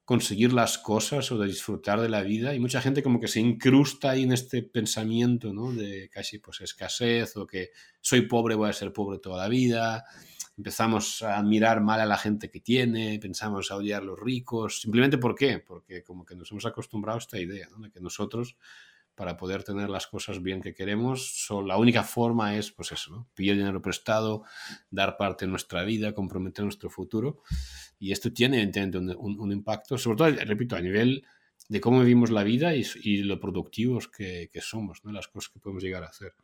[0.06, 3.40] conseguir las cosas o de disfrutar de la vida y mucha gente como que se
[3.40, 5.70] incrusta ahí en este pensamiento, ¿no?
[5.70, 7.68] De casi pues escasez o que
[8.00, 10.06] soy pobre, voy a ser pobre toda la vida,
[10.56, 14.80] empezamos a mirar mal a la gente que tiene, pensamos a odiar a los ricos,
[14.80, 15.58] simplemente ¿por qué?
[15.58, 18.56] Porque como que nos hemos acostumbrado a esta idea, de que nosotros
[19.18, 23.28] para poder tener las cosas bien que queremos, la única forma es, pues eso, ¿no?
[23.34, 24.44] Pillar dinero prestado,
[24.92, 27.42] dar parte de nuestra vida, comprometer nuestro futuro.
[27.98, 31.26] Y esto tiene, evidentemente, un, impacto, sobre todo, repito, a nivel
[31.68, 35.10] de cómo vivimos la vida y, lo productivos que, somos, ¿no?
[35.10, 36.34] Las cosas que podemos llegar a hacer.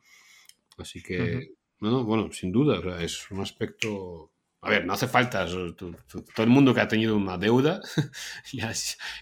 [0.77, 5.45] Así que, bueno, sin duda, es un aspecto a ver, no hace falta.
[5.45, 5.95] Todo
[6.39, 7.81] el mundo que ha tenido una deuda
[8.51, 8.73] ya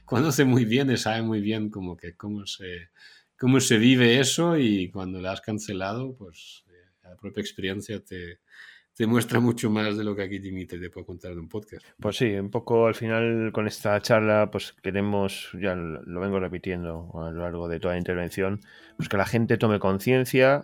[0.06, 2.92] conoce muy bien y sabe muy bien cómo, que, cómo se,
[3.44, 8.40] cómo se vive eso y cuando la has cancelado, pues eh, la propia experiencia te,
[8.96, 11.86] te muestra mucho más de lo que aquí Dimitri te puedo contar en un podcast.
[12.00, 17.12] Pues sí, un poco al final con esta charla, pues queremos, ya lo vengo repitiendo
[17.16, 18.62] a lo largo de toda la intervención,
[18.96, 20.62] pues que la gente tome conciencia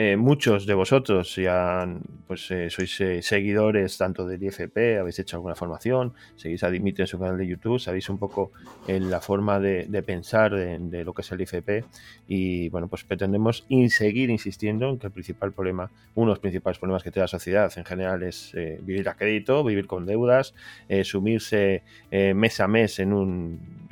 [0.00, 1.84] eh, muchos de vosotros ya
[2.28, 7.02] pues, eh, sois eh, seguidores tanto del IFP, habéis hecho alguna formación, seguís a Dimitri
[7.02, 8.52] en su canal de YouTube, sabéis un poco
[8.86, 11.84] en la forma de, pensar de, lo que es el IFP
[12.28, 16.78] y bueno, pues pretendemos seguir insistiendo en que el principal problema, uno de los principales
[16.78, 20.54] problemas que tiene la sociedad en general es vivir a crédito, vivir con deudas,
[21.02, 21.82] sumirse
[22.12, 23.88] mes a mes en un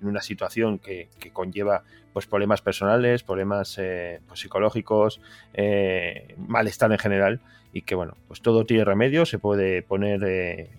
[0.00, 1.82] en una situación que, conlleva
[2.12, 5.20] pues problemas personales, problemas eh, pues, psicológicos,
[5.54, 7.40] eh, malestar en general
[7.72, 10.70] y que bueno, pues todo tiene remedio, se puede poner, eh,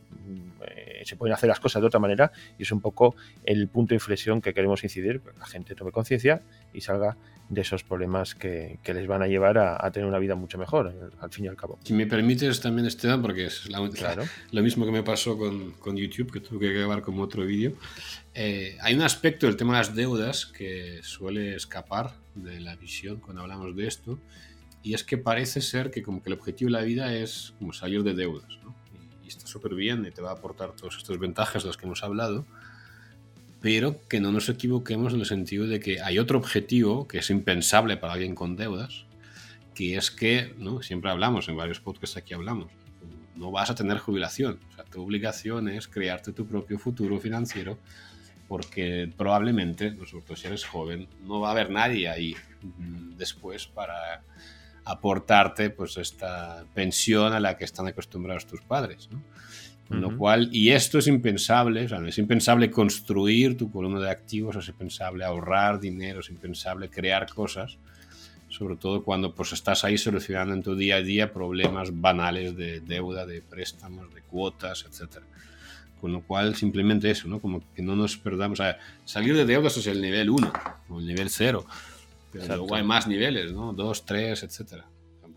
[1.06, 3.96] se pueden hacer las cosas de otra manera y es un poco el punto de
[3.96, 6.42] inflexión que queremos incidir, que la gente tome conciencia
[6.74, 7.18] y salga
[7.52, 11.30] de esos problemas que, les van a llevar a, tener una vida mucho mejor, al
[11.32, 11.78] fin y al cabo.
[11.84, 13.68] Si me permites también, Esteban, porque es
[14.52, 17.74] lo mismo que me pasó con, con, YouTube, que tuve que grabar como otro vídeo,
[18.34, 23.20] eh, hay un aspecto del tema de las deudas que suele escapar de la visión
[23.20, 24.18] cuando hablamos de esto,
[24.82, 27.74] y es que parece ser que como que el objetivo de la vida es como
[27.74, 28.81] salir de deudas, ¿no?
[29.32, 32.04] Está súper bien y te va a aportar todas estas ventajas de las que hemos
[32.04, 32.46] hablado,
[33.62, 37.30] pero que no nos equivoquemos en el sentido de que hay otro objetivo que es
[37.30, 39.06] impensable para alguien con deudas,
[39.76, 40.82] que es que, ¿no?
[40.82, 42.72] siempre hablamos, en varios podcasts aquí hablamos,
[43.36, 44.60] no vas a tener jubilación.
[44.72, 47.78] O sea, tu obligación es crearte tu propio futuro financiero,
[48.48, 54.24] porque probablemente, nosotros si eres joven, no va a haber nadie ahí mm, después para
[54.86, 59.10] aportarte pues esta pensión a la que están acostumbrados tus padres.
[59.12, 59.22] ¿no?
[60.00, 64.56] lo cual, y esto es impensable, o sea, es impensable construir tu columna de activos,
[64.56, 67.78] es impensable ahorrar dinero, es impensable crear cosas,
[68.48, 72.80] sobre todo cuando pues estás ahí solucionando en tu día a día problemas banales de
[72.80, 75.24] deuda, de préstamos, de cuotas, etc.
[76.00, 77.40] Con lo cual, simplemente eso, ¿no?
[77.40, 78.60] Como que no nos perdamos.
[78.60, 80.54] O sea, salir de deudas es el nivel 1
[80.90, 81.66] o el nivel 0,
[82.32, 83.74] pero luego hay más niveles, ¿no?
[83.74, 84.86] 2, 3, etcétera.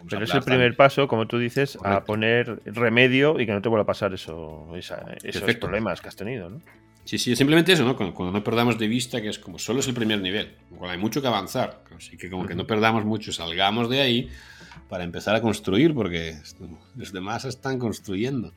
[0.08, 3.68] Pero es el primer paso, como tú dices, a poner remedio y que no te
[3.68, 6.60] vuelva a pasar eso, esos problemas que has tenido, ¿no?
[7.04, 7.96] Sí, sí, simplemente eso, ¿no?
[7.96, 10.98] Cuando, no perdamos de vista que es como solo es el primer nivel, cual hay
[10.98, 14.30] mucho que avanzar, así que como que no perdamos mucho, salgamos de ahí
[14.88, 16.36] para empezar a construir, porque
[16.96, 18.54] los demás están construyendo.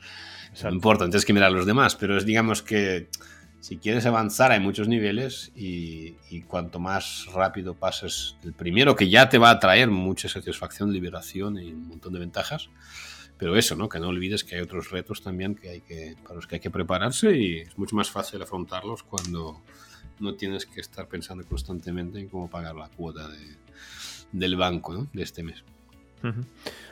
[0.63, 3.09] No importa, entonces que mirar a los demás, pero es digamos que
[3.59, 6.15] si quieres avanzar hay muchos niveles y,
[6.47, 11.57] cuanto más rápido pases el primero, que ya te va a traer mucha satisfacción, liberación
[11.59, 12.69] y un montón de ventajas,
[13.37, 13.89] pero eso, ¿no?
[13.89, 16.61] Que no olvides que hay otros retos también que hay que, para los que hay
[16.61, 19.61] que prepararse y es mucho más fácil afrontarlos cuando
[20.19, 23.29] no tienes que estar pensando constantemente en cómo pagar la cuota
[24.31, 25.63] del banco de este mes.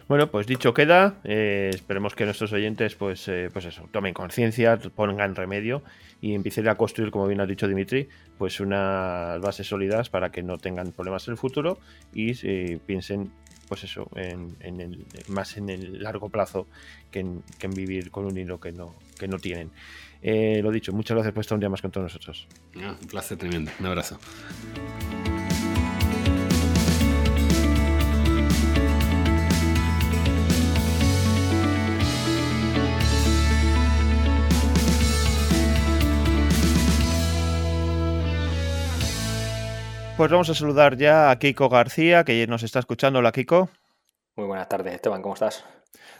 [0.07, 4.77] Bueno, pues dicho queda, eh, esperemos que nuestros oyentes, pues, eh, pues eso, tomen conciencia,
[4.77, 5.81] pongan remedio
[6.21, 8.07] y empiecen a construir, como bien ha dicho Dimitri,
[8.37, 11.79] pues unas bases sólidas para que no tengan problemas en el futuro
[12.13, 13.31] y eh, piensen,
[13.67, 16.67] pues eso, en, el, más en el largo plazo
[17.09, 19.71] que en, vivir con un hilo que no, que no tienen.
[20.21, 22.47] lo dicho, muchas gracias por estar un día más con todos nosotros.
[22.77, 23.71] Ah, un placer tremendo.
[23.79, 24.19] Un abrazo.
[40.17, 43.19] Pues vamos a saludar ya a Kiko García, que nos está escuchando.
[43.19, 43.69] Hola, Kiko.
[44.37, 45.65] Muy buenas tardes, Esteban, ¿cómo estás?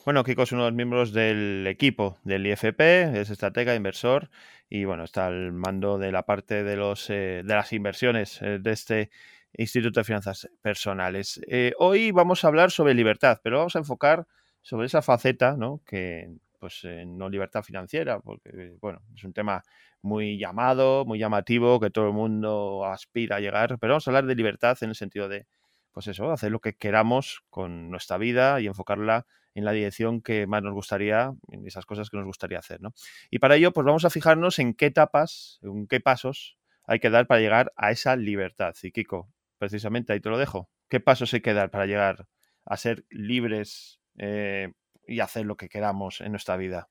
[0.03, 2.81] Bueno, Kiko es uno de los miembros del equipo del IFP,
[3.17, 4.29] es estratega, inversor
[4.69, 8.59] y bueno, está al mando de la parte de, los, eh, de las inversiones eh,
[8.59, 9.11] de este
[9.53, 11.39] Instituto de Finanzas Personales.
[11.47, 14.27] Eh, hoy vamos a hablar sobre libertad, pero vamos a enfocar
[14.61, 15.79] sobre esa faceta, ¿no?
[15.85, 16.31] Que
[16.65, 19.61] pues no libertad financiera, porque bueno, es un tema
[20.01, 24.25] muy llamado, muy llamativo, que todo el mundo aspira a llegar, pero vamos a hablar
[24.25, 25.45] de libertad en el sentido de
[25.91, 30.47] pues eso, hacer lo que queramos con nuestra vida y enfocarla en la dirección que
[30.47, 32.95] más nos gustaría, en esas cosas que nos gustaría hacer, ¿no?
[33.29, 37.11] Y para ello, pues vamos a fijarnos en qué etapas, en qué pasos hay que
[37.11, 38.73] dar para llegar a esa libertad.
[38.81, 40.71] Y Kiko, precisamente ahí te lo dejo.
[40.89, 42.27] ¿Qué pasos hay que dar para llegar
[42.65, 44.73] a ser libres eh,
[45.07, 46.89] y hacer lo que queramos en nuestra vida?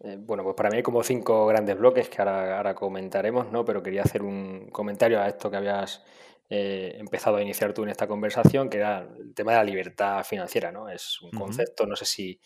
[0.00, 3.64] Eh, bueno, pues para mí hay como cinco grandes bloques que ahora, comentaremos, ¿no?
[3.64, 6.02] Pero quería hacer un comentario a esto que habías
[6.48, 10.24] eh, empezado a iniciar tú en esta conversación, que era el tema de la libertad
[10.24, 10.88] financiera, ¿no?
[10.88, 12.40] Es un concepto, no sé si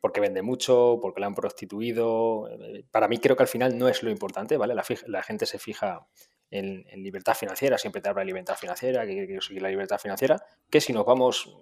[0.00, 2.48] porque vende mucho, porque la han prostituido.
[2.90, 4.74] Para mí creo que al final no es lo importante, ¿vale?
[4.74, 6.08] La, gente se fija
[6.50, 10.42] en, libertad financiera, siempre te habla de libertad financiera, que quiero seguir la libertad financiera,
[10.68, 11.56] que si nos vamos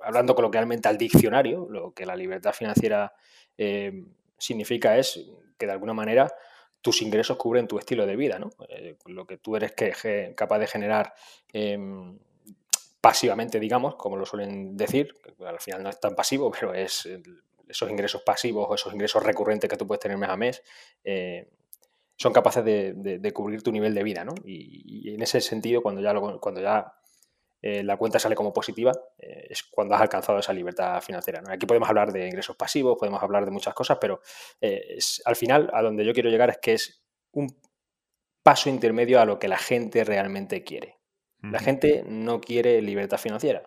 [0.00, 3.12] hablando coloquialmente al diccionario, lo que la libertad financiera
[3.56, 4.04] eh,
[4.38, 5.20] significa es
[5.58, 6.32] que de alguna manera
[6.80, 8.50] tus ingresos cubren tu estilo de vida, ¿no?
[8.68, 11.14] Eh, lo que tú eres que, capaz de generar
[11.52, 12.18] em,
[13.00, 15.14] pasivamente, digamos, como lo suelen decir,
[15.46, 17.08] al final no es tan pasivo, pero es
[17.68, 20.62] esos ingresos pasivos o esos ingresos recurrentes que tú puedes tener mes a mes,
[21.02, 21.48] eh,
[22.16, 24.34] son capaces de, cubrir tu nivel de vida, ¿no?
[24.44, 26.94] Y, en ese sentido, cuando ya, cuando ya
[27.66, 31.42] eh, la cuenta sale como positiva, eh, es cuando has alcanzado esa libertad financiera.
[31.48, 34.20] Aquí podemos hablar de ingresos pasivos, podemos hablar de muchas cosas, pero
[34.60, 37.58] eh, al final a donde yo quiero llegar es que es un
[38.42, 40.98] paso intermedio a lo que la gente realmente quiere.
[41.40, 43.62] La gente no quiere libertad financiera.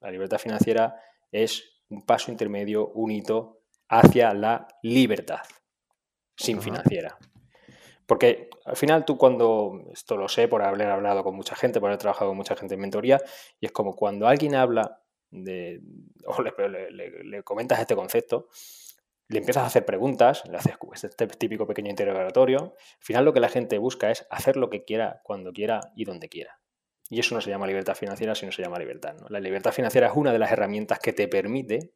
[0.00, 5.40] La libertad financiera es un paso intermedio, un hito hacia la libertad
[6.36, 7.16] sin financiera.
[8.12, 11.88] Porque al final tú cuando, esto lo sé por haber hablado con mucha gente, por
[11.88, 13.18] haber trabajado con mucha gente en mentoría,
[13.58, 15.80] y es como cuando alguien habla de,
[16.26, 18.50] o le, comentas este concepto,
[19.28, 23.40] le empiezas a hacer preguntas, le haces este típico pequeño interrogatorio, al final lo que
[23.40, 26.60] la gente busca es hacer lo que quiera, cuando quiera y donde quiera.
[27.08, 29.16] Y eso no se llama libertad financiera, sino se llama libertad.
[29.30, 31.94] La libertad financiera es una de las herramientas que te permite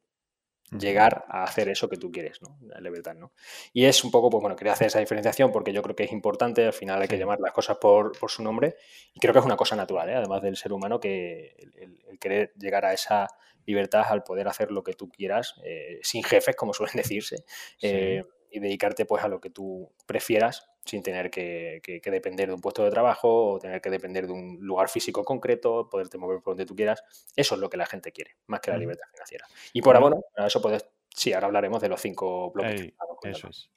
[0.71, 2.57] llegar a hacer eso que tú quieres, ¿no?
[2.67, 3.31] La libertad, ¿no?
[3.71, 6.11] Y es un poco, pues bueno, quería hacer esa diferenciación porque yo creo que es
[6.11, 8.75] importante, al final hay que llamar las cosas por, su nombre
[9.13, 10.15] y creo que es una cosa natural, ¿eh?
[10.15, 13.27] además del ser humano, que el, querer llegar a esa
[13.65, 17.45] libertad al poder hacer lo que tú quieras, eh, sin jefes, como suelen decirse,
[17.81, 22.61] eh, y dedicarte pues a lo que tú prefieras sin tener que, depender de un
[22.61, 26.53] puesto de trabajo o tener que depender de un lugar físico concreto, poderte mover por
[26.53, 27.03] donde tú quieras.
[27.35, 29.45] Eso es lo que la gente quiere, más que la libertad financiera.
[29.73, 32.93] Y por bueno, eso puedes, sí, ahora hablaremos de los cinco bloques.
[33.23, 33.69] eso es.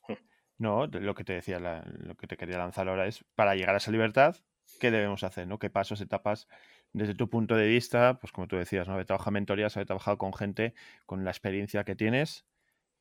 [0.59, 3.79] No, lo que te decía, lo que te quería lanzar ahora es, para llegar a
[3.79, 4.37] esa libertad,
[4.79, 5.49] ¿qué debemos hacer?
[5.49, 5.59] ¿no?
[5.59, 6.49] ¿Qué pasos, etapas,
[6.93, 9.01] desde tu punto de vista, pues como tú decías, ¿no?
[9.01, 10.75] He trabajado en mentorías, he trabajado con gente
[11.07, 12.45] con la experiencia que tienes,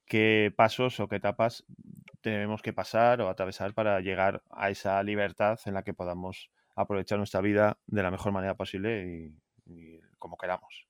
[0.10, 1.64] qué pasos o qué etapas
[2.20, 7.18] tenemos que pasar o atravesar para llegar a esa libertad en la que podamos aprovechar
[7.18, 9.32] nuestra vida de la mejor manera posible
[9.66, 10.88] y, como queramos.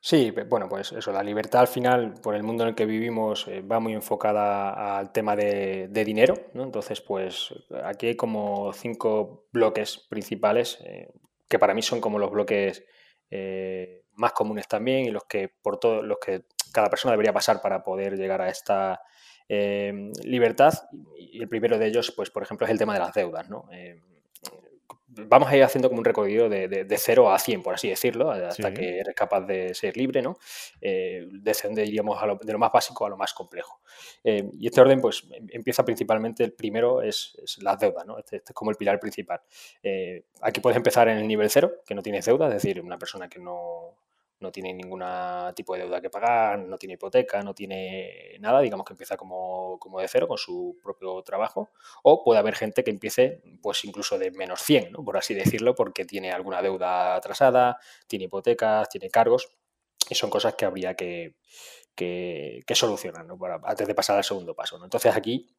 [0.00, 3.46] Sí, bueno, pues eso, la libertad al final, por el mundo en el que vivimos,
[3.48, 6.64] eh, va muy enfocada al tema de, dinero, ¿no?
[6.64, 11.12] Entonces, pues aquí hay como cinco bloques principales, eh,
[11.48, 12.84] que para mí son como los bloques
[13.30, 17.60] eh, más comunes también y los que por todos los que cada persona debería pasar
[17.60, 19.00] para poder llegar a esta
[19.48, 20.74] eh, libertad.
[21.18, 23.48] Y el primero de ellos, pues, por ejemplo, es el tema de las deudas.
[23.48, 23.68] ¿no?
[23.72, 24.00] Eh,
[25.28, 28.30] vamos a ir haciendo como un recorrido de, de, 0 a 100, por así decirlo,
[28.30, 30.38] hasta que eres capaz de ser libre, ¿no?
[30.80, 31.26] Eh,
[31.84, 33.80] iríamos de lo más básico a lo más complejo.
[34.22, 38.18] Eh, y este orden, pues, em, empieza principalmente, el primero es, las deudas, ¿no?
[38.18, 39.40] Este, este, es como el pilar principal.
[40.42, 43.28] aquí puedes empezar en el nivel 0, que no tienes deuda, es decir, una persona
[43.28, 43.96] que no,
[44.40, 45.04] no tiene ningún
[45.54, 49.78] tipo de deuda que pagar, no tiene hipoteca, no tiene nada, digamos que empieza como,
[50.00, 51.70] de cero con su propio trabajo,
[52.02, 56.04] o puede haber gente que empiece pues incluso de menos 100, por así decirlo, porque
[56.04, 59.48] tiene alguna deuda atrasada, tiene hipotecas, tiene cargos,
[60.08, 61.36] y son cosas que habría que,
[61.94, 63.26] que, solucionar
[63.64, 64.82] antes de pasar al segundo paso.
[64.82, 65.54] Entonces aquí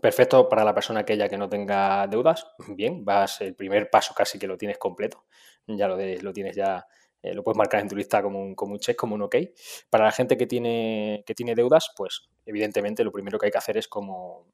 [0.00, 2.46] Perfecto para la persona aquella que no tenga deudas.
[2.68, 5.24] Bien, vas el primer paso casi que lo tienes completo.
[5.66, 6.86] Ya lo, lo tienes ya
[7.22, 9.36] eh, lo puedes marcar en tu lista como un, como un check, como un OK.
[9.88, 13.58] Para la gente que tiene, que tiene deudas, pues evidentemente lo primero que hay que
[13.58, 14.46] hacer es como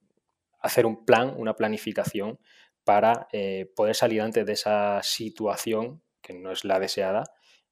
[0.60, 2.38] hacer un plan, una planificación
[2.84, 7.24] para eh, poder salir antes de esa situación que no es la deseada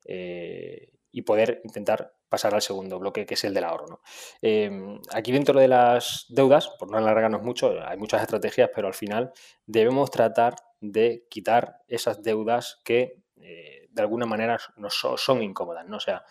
[0.04, 4.00] eh, y poder intentar pasar al segundo bloque, que es el del ahorro.
[4.42, 8.94] Em, aquí dentro de las deudas, por no alargarnos mucho, hay muchas estrategias, pero al
[8.94, 9.32] final
[9.64, 13.22] debemos tratar de quitar esas deudas que
[13.96, 15.96] de alguna manera no son, incómodas, ¿no?
[15.96, 16.22] O sea,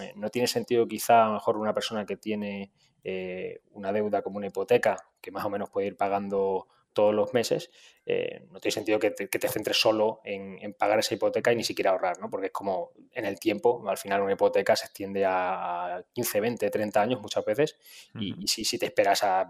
[0.00, 2.70] eh, no tiene sentido quizá a lo mejor una persona que tiene
[3.02, 7.34] eh, una deuda como una hipoteca, que más o menos puede ir pagando todos los
[7.34, 7.70] meses,
[8.06, 11.90] eh, no tiene sentido que te, centres solo en, pagar esa hipoteca y ni siquiera
[11.90, 12.30] ahorrar, ¿no?
[12.30, 16.70] Porque es como en el tiempo, al final una hipoteca se extiende a 15, 20,
[16.70, 17.76] 30 años muchas veces
[18.18, 19.46] y, si, te esperas a,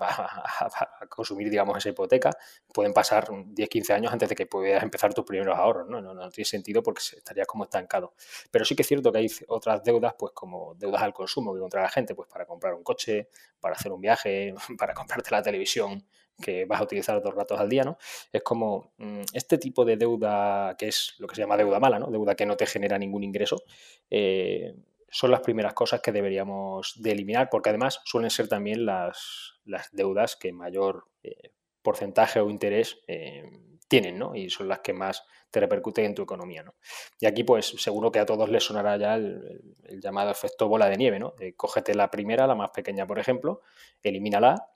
[1.08, 2.36] consumir, digamos, esa hipoteca,
[2.74, 6.00] pueden pasar 10, 15 años antes de que puedas empezar tus primeros ahorros, ¿no?
[6.00, 8.14] No, tiene sentido porque estarías como estancado.
[8.50, 11.60] Pero sí que es cierto que hay otras deudas, pues como deudas al consumo que
[11.60, 13.28] contra la gente, pues para comprar un coche,
[13.60, 16.04] para hacer un viaje, para comprarte la televisión
[16.40, 17.98] que vas a utilizar dos ratos al día, ¿no?
[18.32, 21.98] Es como mm, este tipo de deuda que es lo que se llama deuda mala,
[21.98, 22.10] ¿no?
[22.10, 23.62] Deuda que no te genera ningún ingreso.
[24.10, 24.74] Eh,
[25.08, 29.54] son las primeras cosas que deberíamos de eliminar, porque además suelen ser también las,
[29.92, 33.50] deudas que mayor eh, porcentaje o interés eh,
[33.88, 34.34] tienen, ¿no?
[34.34, 36.74] Y son las que más te repercuten en tu economía, ¿no?
[37.18, 39.62] Y aquí, pues, seguro que a todos les sonará ya el,
[40.02, 41.34] llamado efecto bola de nieve, ¿no?
[41.56, 43.62] cógete la primera, la más pequeña, por ejemplo,
[44.02, 44.75] elimínala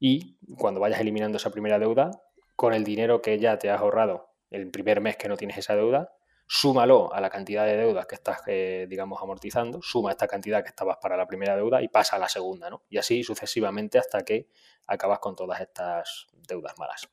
[0.00, 2.10] y cuando vayas eliminando esa primera deuda,
[2.56, 5.76] con el dinero que ya te has ahorrado el primer mes que no tienes esa
[5.76, 6.12] deuda,
[6.46, 10.70] súmalo a la cantidad de deudas que estás, eh, digamos, amortizando, suma esta cantidad que
[10.70, 12.82] estabas para la primera deuda y pasa a la segunda, ¿no?
[12.88, 14.48] Y así sucesivamente hasta que
[14.86, 17.08] acabas con todas estas deudas malas.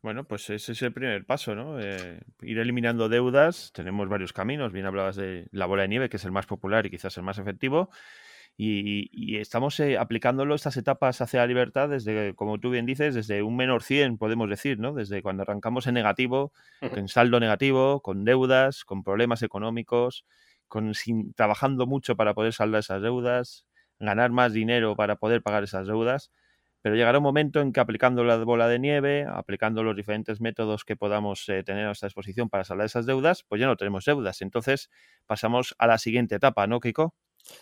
[0.00, 1.78] Bueno, pues ese es el primer paso, ¿no?
[1.78, 3.70] Eh, ir eliminando deudas.
[3.72, 4.72] Tenemos varios caminos.
[4.72, 7.22] Bien hablabas de la bola de nieve, que es el más popular y quizás el
[7.22, 7.90] más efectivo.
[8.56, 13.42] Y, estamos eh, aplicándolo estas etapas hacia la libertad desde, como tú bien dices, desde
[13.42, 14.92] un menor 100, podemos decir, ¿no?
[14.92, 20.24] Desde cuando arrancamos en negativo, en saldo negativo, con deudas, con problemas económicos,
[20.68, 23.66] con sin, trabajando mucho para poder saldar esas deudas,
[23.98, 26.30] ganar más dinero para poder pagar esas deudas.
[26.82, 30.84] Pero llegará un momento en que aplicando la bola de nieve, aplicando los diferentes métodos
[30.84, 34.04] que podamos eh, tener a nuestra disposición para saldar esas deudas, pues ya no tenemos
[34.04, 34.42] deudas.
[34.42, 34.90] Entonces
[35.26, 37.14] pasamos a la siguiente etapa, ¿no, Kiko?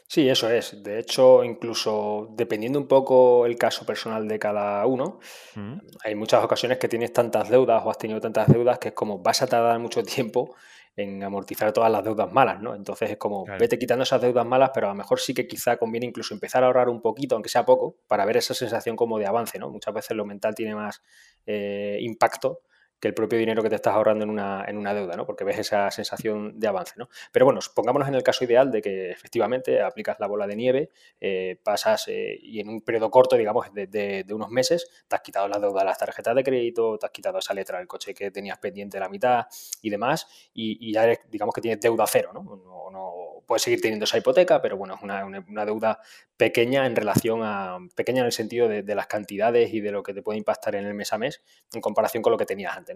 [0.07, 0.83] Sí, eso es.
[0.83, 5.20] De hecho, incluso dependiendo un poco el caso personal de cada uno,
[5.55, 5.78] mm.
[6.05, 9.18] hay muchas ocasiones que tienes tantas deudas o has tenido tantas deudas que es como
[9.18, 10.55] vas a tardar mucho tiempo
[10.97, 12.74] en amortizar todas las deudas malas, ¿no?
[12.74, 15.76] Entonces es como vete quitando esas deudas malas, pero a lo mejor sí que quizá
[15.76, 19.18] conviene incluso empezar a ahorrar un poquito, aunque sea poco, para ver esa sensación como
[19.18, 19.70] de avance, ¿no?
[19.70, 21.03] Muchas veces lo mental tiene más
[21.47, 22.62] eh, impacto
[23.01, 25.27] que el propio dinero que te estás ahorrando en una, en una deuda, ¿no?
[25.27, 27.09] Porque ves esa sensación de avance, ¿no?
[27.33, 30.91] Pero bueno, pongámonos en el caso ideal de que efectivamente aplicas la bola de nieve,
[31.21, 35.23] eh, pasas eh, y en un periodo corto, digamos, de, de, unos meses, te has
[35.23, 38.15] quitado la deuda de las tarjetas de crédito, te has quitado esa letra del coche
[38.15, 39.47] que tenías pendiente la mitad
[39.83, 42.43] y demás, y, ya digamos que tienes deuda cero, ¿no?
[42.43, 45.99] no, puedes seguir teniendo esa hipoteca, pero bueno, es una, una, deuda
[46.37, 50.15] pequeña en relación a, pequeña en el sentido de, las cantidades y de lo que
[50.15, 51.43] te puede impactar en el mes a mes
[51.73, 52.89] en comparación con lo que tenías antes.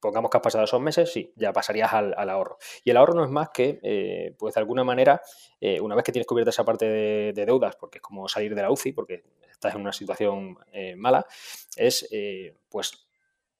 [0.00, 2.58] Pongamos que has pasado esos meses, sí, ya pasarías al, al ahorro.
[2.82, 5.22] Y el ahorro no es más que, eh, pues de alguna manera,
[5.60, 8.62] eh, una vez que tienes cubierta esa parte de, deudas, porque es como salir de
[8.62, 11.24] la UCI, porque estás en una situación eh, mala,
[11.76, 12.08] es
[12.68, 13.06] pues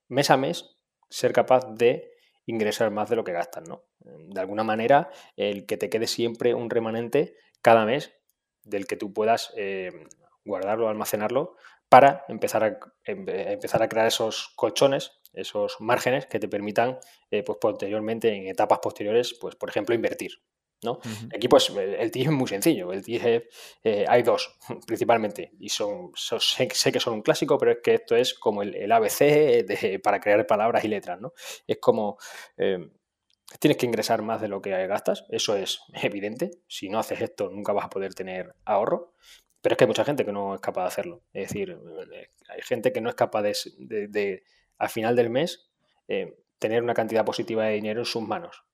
[0.08, 0.76] mes a mes
[1.08, 2.10] ser capaz de
[2.46, 3.84] ingresar más de lo que gastas, ¿no?
[4.00, 8.14] De alguna manera, el que te quede siempre un remanente cada mes
[8.64, 9.54] del que tú puedas
[10.44, 11.56] guardarlo, almacenarlo,
[11.88, 16.98] para empezar a, em, empezar a crear esos colchones, esos márgenes que te permitan,
[17.30, 20.42] eh, pues posteriormente, en etapas posteriores, pues por ejemplo, invertir.
[20.82, 20.98] ¿no?
[21.32, 26.66] Aquí pues el TIE es muy sencillo, el eh, hay dos principalmente y son, sé,
[26.66, 30.84] que son un clásico, pero es que esto es como el, ABC para crear palabras
[30.84, 31.34] y letras, ¿no?
[31.68, 32.18] Es como
[32.56, 32.90] eh,
[33.60, 37.48] tienes que ingresar más de lo que gastas, eso es evidente, si no haces esto
[37.48, 39.12] nunca vas a poder tener ahorro,
[39.62, 41.22] pero es que hay mucha gente que no es capaz de hacerlo.
[41.32, 41.78] Es decir,
[42.48, 44.42] hay gente que no es capaz de,
[44.82, 45.70] al final del mes,
[46.08, 48.64] eh, tener una cantidad positiva de dinero en sus manos.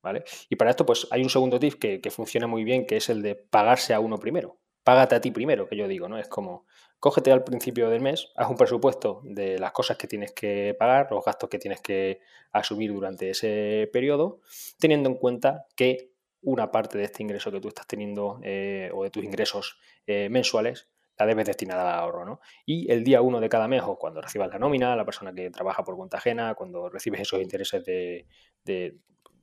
[0.00, 0.22] ¿Vale?
[0.48, 3.20] Y para esto, pues hay un segundo tip que, funciona muy bien, que es el
[3.20, 4.60] de pagarse a uno primero.
[4.84, 6.18] Págate a ti primero, que yo digo, ¿no?
[6.18, 6.66] Es como,
[7.00, 11.08] cógete al principio del mes, haz un presupuesto de las cosas que tienes que pagar,
[11.10, 12.20] los gastos que tienes que
[12.52, 14.40] asumir durante ese periodo,
[14.78, 16.12] teniendo en cuenta que
[16.42, 20.28] una parte de este ingreso que tú estás teniendo eh, o de tus ingresos eh,
[20.28, 20.86] mensuales
[21.18, 22.40] la debes destinar al ahorro, ¿no?
[22.66, 25.50] Y el día uno de cada mes o cuando recibas la nómina, la persona que
[25.50, 28.26] trabaja por cuenta ajena, cuando recibes esos intereses de,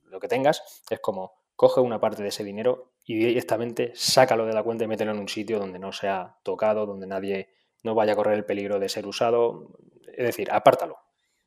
[0.04, 4.52] lo que tengas, es como coge una parte de ese dinero y directamente sácalo de
[4.52, 7.48] la cuenta y mételo en un sitio donde no sea tocado, donde nadie
[7.82, 9.78] no vaya a correr el peligro de ser usado.
[10.06, 10.98] Es decir, apártalo,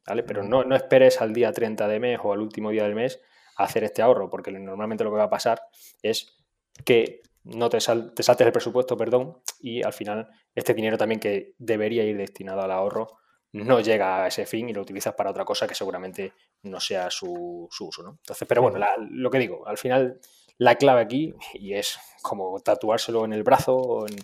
[0.07, 0.23] ¿vale?
[0.23, 3.21] Pero no, no esperes al día 30 de mes o al último día del mes
[3.55, 5.61] hacer este ahorro, porque normalmente lo que va a pasar
[6.01, 6.37] es
[6.83, 11.53] que no te, te saltes el presupuesto, perdón, y al final este dinero también que
[11.57, 13.19] debería ir destinado al ahorro
[13.63, 16.33] no llega a ese fin y lo utilizas para otra cosa que seguramente
[16.63, 18.17] no sea su, uso, ¿no?
[18.21, 20.19] Entonces, pero bueno, lo que digo, al final
[20.57, 24.15] la clave aquí, y es como tatuárselo en el brazo o en,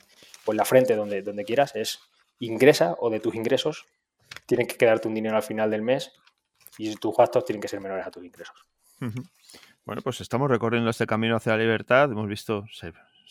[0.53, 1.99] la frente, donde, donde quieras, es
[2.39, 3.85] ingresa o de tus ingresos,
[4.47, 6.11] tienen que quedarte un dinero al final del mes
[6.77, 8.65] y tus gastos tienen que ser menores a tus ingresos.
[9.85, 12.11] Bueno, pues estamos recorriendo este camino hacia la libertad.
[12.11, 12.65] Hemos visto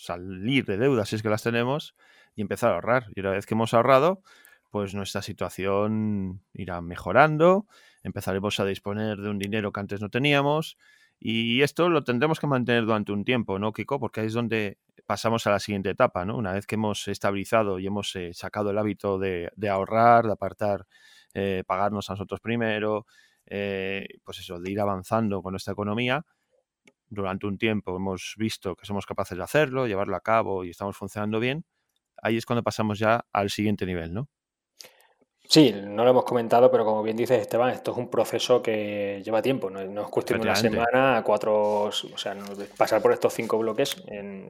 [0.04, 1.94] salir de deudas si es que las tenemos
[2.34, 3.06] y empezar a ahorrar.
[3.14, 4.22] Y una vez que hemos ahorrado,
[4.70, 7.66] pues nuestra situación irá mejorando,
[8.02, 10.76] empezaremos a disponer de un dinero que antes no teníamos
[11.18, 14.00] y esto lo tendremos que mantener durante un tiempo, ¿no, Kiko?
[14.00, 16.36] Porque ahí es donde pasamos a la siguiente etapa, ¿no?
[16.36, 20.86] Una vez que hemos estabilizado y hemos eh, sacado el hábito de, ahorrar, de apartar,
[21.34, 23.06] eh, pagarnos a nosotros primero,
[23.44, 26.24] eh, pues eso, de ir avanzando con nuestra economía,
[27.10, 30.96] durante un tiempo hemos visto que somos capaces de hacerlo, llevarlo a cabo y estamos
[30.96, 31.64] funcionando bien,
[32.22, 34.28] ahí es cuando pasamos ya al siguiente nivel, ¿no?
[35.50, 39.20] Sí, no lo hemos comentado, pero como bien dices, Esteban, esto es un proceso que
[39.24, 42.36] lleva tiempo, no, es cuestión de una semana a cuatro, o sea,
[42.76, 44.00] pasar por estos cinco bloques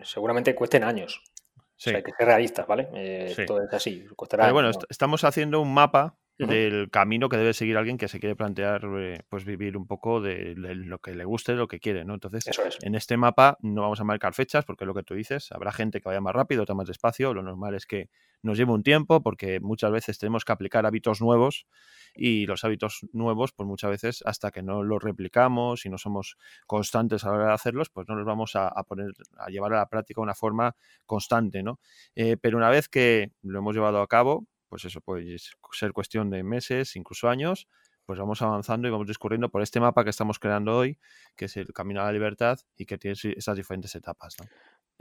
[0.05, 1.23] seguramente cuesten años.
[1.57, 2.91] O sea, hay que ser realistas, ¿vale?
[2.93, 4.53] Eh, esto es así, costará.
[4.53, 8.83] bueno, estamos haciendo un mapa del camino que debe seguir alguien que se quiere plantear
[8.99, 12.15] eh, pues vivir un poco de, lo que le guste, lo que quiere, ¿no?
[12.15, 12.45] Entonces,
[12.83, 15.73] en este mapa no vamos a marcar fechas porque es lo que tú dices, habrá
[15.73, 18.09] gente que vaya más rápido, otra más despacio, lo normal es que
[18.43, 21.67] nos lleve un tiempo porque muchas veces tenemos que aplicar hábitos nuevos
[22.15, 26.37] y los hábitos nuevos, pues muchas veces hasta que no los replicamos y no somos
[26.67, 29.79] constantes a la hora de hacerlos, pues no los vamos a, poner, a llevar a
[29.79, 30.75] la práctica de una forma
[31.07, 31.81] constante, ¿no?
[32.15, 35.37] Eh, pero una vez que lo hemos llevado a cabo, pues eso puede
[35.73, 37.69] ser cuestión de meses, incluso años,
[38.07, 40.99] pues vamos avanzando y vamos discurriendo por este mapa que estamos creando hoy,
[41.37, 44.37] que es el Camino a la Libertad y que tiene esas diferentes etapas.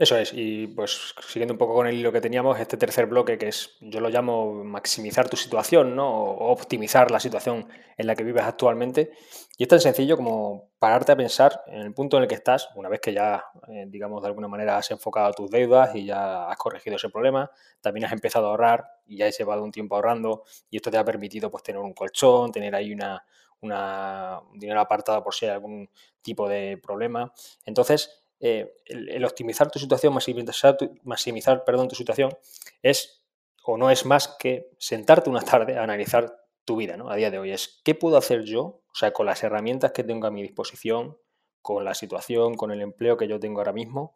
[0.00, 3.36] Eso es, y pues siguiendo un poco con el hilo que teníamos, este tercer bloque
[3.36, 6.10] que es, yo lo llamo maximizar tu situación, ¿no?
[6.10, 9.10] O optimizar la situación en la que vives actualmente.
[9.58, 12.70] Y es tan sencillo como pararte a pensar en el punto en el que estás,
[12.76, 16.48] una vez que ya, eh, digamos, de alguna manera has enfocado tus deudas y ya
[16.48, 17.50] has corregido ese problema,
[17.82, 20.96] también has empezado a ahorrar y ya has llevado un tiempo ahorrando y esto te
[20.96, 23.22] ha permitido pues tener un colchón, tener ahí una,
[23.60, 25.90] un dinero apartado por si hay algún
[26.22, 27.30] tipo de problema.
[27.66, 32.36] Entonces, eh, el, optimizar tu situación, maximizar, tu, maximizar perdón, tu situación,
[32.82, 33.22] es
[33.64, 37.10] o no es más que sentarte una tarde a analizar tu vida, ¿no?
[37.10, 40.04] A día de hoy es qué puedo hacer yo, o sea, con las herramientas que
[40.04, 41.18] tengo a mi disposición,
[41.62, 44.14] con la situación, con el empleo que yo tengo ahora mismo,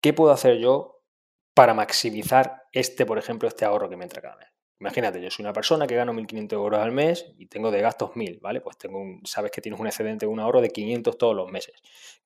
[0.00, 1.02] qué puedo hacer yo
[1.54, 4.48] para maximizar este, por ejemplo, este ahorro que me entra cada mes.
[4.80, 8.12] Imagínate, yo soy una persona que gano 1.500 euros al mes y tengo de gastos
[8.12, 8.62] 1.000, ¿vale?
[8.62, 11.74] Pues tengo un, sabes que tienes un excedente, un ahorro de 500 todos los meses.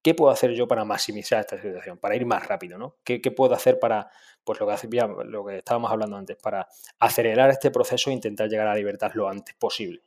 [0.01, 1.99] ¿Qué puedo hacer yo para maximizar esta situación?
[1.99, 2.95] Para ir más rápido, ¿no?
[3.03, 4.09] ¿Qué, puedo hacer para,
[4.45, 6.69] pues lo que, lo que estábamos hablando antes, para
[7.01, 10.03] acelerar este proceso e intentar llegar a la libertad lo antes posible,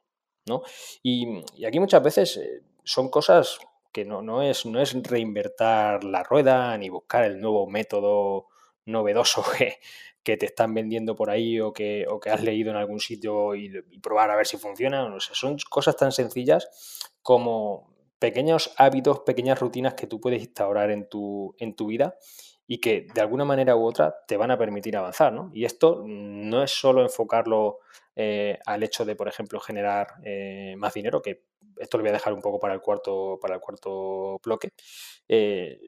[0.45, 0.61] ¿no?
[1.03, 3.59] Y, aquí muchas veces eh, son cosas
[3.91, 8.47] que no, no, es, no es reinvertir la rueda ni buscar el nuevo método
[8.85, 9.79] novedoso que,
[10.27, 13.55] que te están vendiendo por ahí o que, o que has leído en algún sitio
[13.55, 13.71] y,
[14.03, 15.07] probar a ver si funciona.
[15.07, 20.91] No sé, son cosas tan sencillas como pequeños hábitos, pequeñas rutinas que tú puedes instaurar
[20.91, 22.17] en tu, en tu vida
[22.67, 25.31] y que de alguna manera u otra te van a permitir avanzar.
[25.31, 25.49] ¿no?
[25.53, 27.79] Y esto no es solo enfocarlo
[28.13, 31.45] eh, al hecho de, por ejemplo, generar eh, más dinero, que
[31.77, 34.73] esto lo voy a dejar un poco para el cuarto, para el cuarto bloque,
[35.29, 35.79] eh,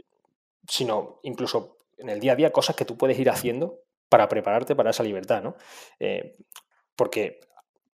[0.66, 4.76] sino incluso en el día a día cosas que tú puedes ir haciendo para prepararte
[4.76, 5.56] para esa libertad, ¿no?
[6.00, 6.36] Eh,
[6.96, 7.40] porque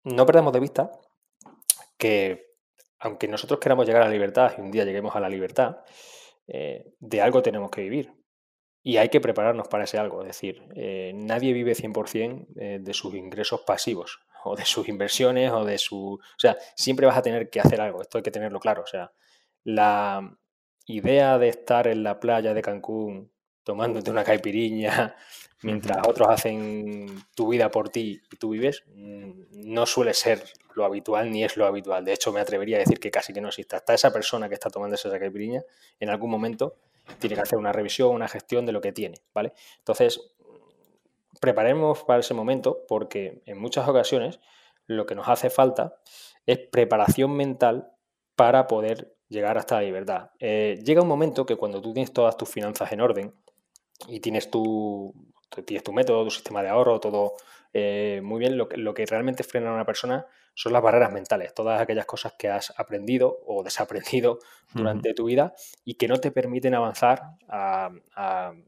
[0.04, 0.90] no perdamos de vista
[1.96, 2.50] que
[2.98, 5.78] aunque nosotros queramos llegar a la libertad y un día lleguemos a la libertad,
[6.46, 8.12] eh, de algo tenemos que vivir.
[8.82, 10.22] Y hay que prepararnos para ese algo.
[10.22, 12.46] Es decir, eh, nadie vive 100%
[12.82, 16.14] de sus ingresos pasivos o de sus inversiones o de su...
[16.14, 18.02] O sea, siempre vas a tener que hacer algo.
[18.02, 18.82] Esto hay que tenerlo claro.
[18.82, 19.12] O sea,
[19.64, 20.36] la
[20.86, 23.29] idea de estar en la playa de Cancún
[23.64, 25.14] tomándote una caipiriña
[25.62, 30.42] mientras otros hacen tu vida por ti y tú vives, mm, no suele ser
[30.74, 32.04] lo habitual ni es lo habitual.
[32.04, 33.76] De hecho, me atrevería a decir que casi que no existe.
[33.76, 35.62] Hasta esa persona que está tomando esa caipiriña,
[35.98, 36.76] en algún momento
[37.18, 39.52] tiene que hacer una revisión, una gestión de lo que tiene, ¿vale?
[39.78, 40.32] Entonces,
[41.40, 44.40] preparemos para ese momento porque en muchas ocasiones
[44.86, 45.96] lo que nos hace falta
[46.46, 47.92] es preparación mental
[48.36, 50.30] para poder llegar hasta la libertad.
[50.38, 53.34] Eh, llega un momento que cuando tú tienes todas tus finanzas en orden,
[54.08, 55.14] y tienes tu,
[55.64, 57.34] tienes tu método, tu sistema de ahorro, todo
[57.72, 61.12] eh, muy bien, lo que, lo que realmente frena a una persona son las barreras
[61.12, 64.40] mentales, todas aquellas cosas que has aprendido o desaprendido
[64.74, 67.22] durante tu vida y que no te permiten avanzar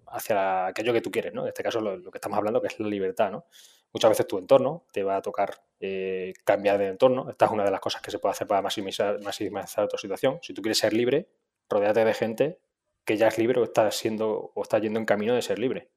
[0.07, 1.43] hacia aquello que tú quieres, ¿no?
[1.43, 3.47] En este caso lo, que estamos hablando que es la libertad, ¿no?
[3.93, 7.29] Muchas veces tu entorno te va a tocar eh, cambiar de entorno.
[7.29, 10.39] Esta es una de las cosas que se puede hacer para maximizar, maximizar tu situación.
[10.41, 11.29] Si tú quieres ser libre,
[11.69, 12.59] rodeate de gente
[13.05, 15.91] que ya es libre o está siendo o está yendo en camino de ser libre.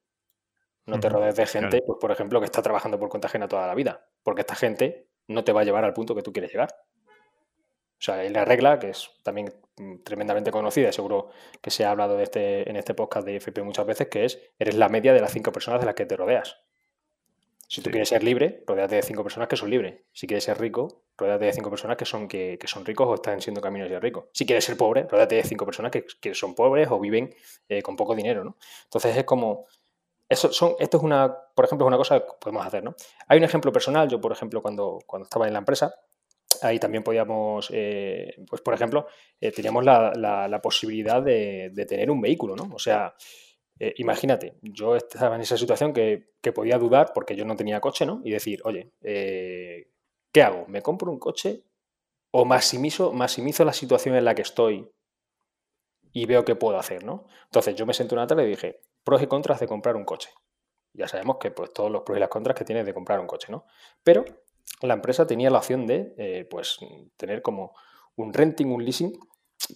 [0.86, 3.66] No te rodees de gente, pues, por ejemplo, que está trabajando por cuenta ajena toda
[3.66, 6.52] la vida, porque esta gente no te va a llevar al punto que tú quieres
[6.52, 6.70] llegar.
[7.98, 11.30] O sea, hay la regla, que es también mm, tremendamente conocida, seguro
[11.62, 14.40] que se ha hablado de este, en este podcast de FP muchas veces, que es,
[14.60, 16.58] eres la media de las cinco personas de las que te rodeas.
[17.68, 20.02] Si tú quieres ser libre, rodeate de cinco personas que son libres.
[20.14, 23.42] Si quieres ser rico, rodeate de cinco personas que son, que, son ricos o están
[23.42, 24.26] siendo caminos de ricos.
[24.34, 27.34] Si quieres ser pobre, rodeate de cinco personas que, son pobres o viven
[27.68, 28.58] eh, con poco dinero, ¿no?
[28.84, 29.66] Entonces es como...
[30.28, 32.96] Eso son, esto es una, por ejemplo, es una cosa que podemos hacer, ¿no?
[33.28, 35.94] Hay un ejemplo personal, yo por ejemplo cuando, cuando estaba en la empresa,
[36.64, 39.08] ahí también podíamos, eh, pues por ejemplo,
[39.40, 42.74] eh, teníamos la, posibilidad de, de, tener un vehículo, ¿no?
[42.74, 43.14] O sea,
[43.80, 48.06] eh, imagínate, yo estaba en esa situación que, podía dudar porque yo no tenía coche,
[48.06, 48.22] ¿no?
[48.24, 49.90] Y decir, oye, eh,
[50.32, 50.66] ¿qué hago?
[50.68, 51.64] ¿Me compro un coche
[52.32, 54.88] o maximizo, maximizo la situación en la que estoy
[56.14, 57.26] y veo qué puedo hacer, ¿no?
[57.46, 60.30] Entonces yo me senté una tarde y dije, pros y contras de comprar un coche.
[60.94, 63.28] Ya sabemos que pues todos los pros y las contras que tienes de comprar un
[63.28, 63.66] coche, ¿no?
[64.04, 64.24] Pero
[64.82, 66.80] la empresa tenía la opción de, eh, pues,
[67.18, 67.76] tener como
[68.16, 69.18] un renting, un leasing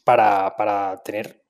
[0.04, 1.44] para, para tener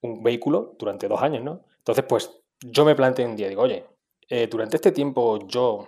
[0.00, 1.64] un vehículo durante dos años, ¿no?
[1.86, 3.86] Entonces, pues yo me planteé un día, digo, oye,
[4.28, 5.86] eh, durante este tiempo yo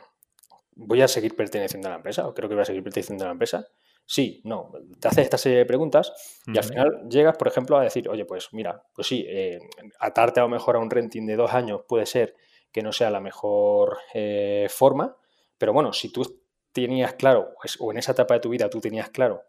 [0.76, 3.26] voy a seguir perteneciendo a la empresa, o creo que voy a seguir perteneciendo a
[3.26, 3.66] la empresa.
[4.06, 4.70] Sí, no,
[5.00, 6.12] te haces esta serie de preguntas
[6.46, 9.58] y al final llegas, por ejemplo, a decir, oye, pues mira, pues sí, eh,
[9.98, 12.36] atarte a lo mejor a un renting de dos años puede ser
[12.70, 15.16] que no sea la mejor eh, forma,
[15.58, 18.80] pero bueno, si tú tenías claro, pues, o en esa etapa de tu vida tú
[18.80, 19.42] tenías claro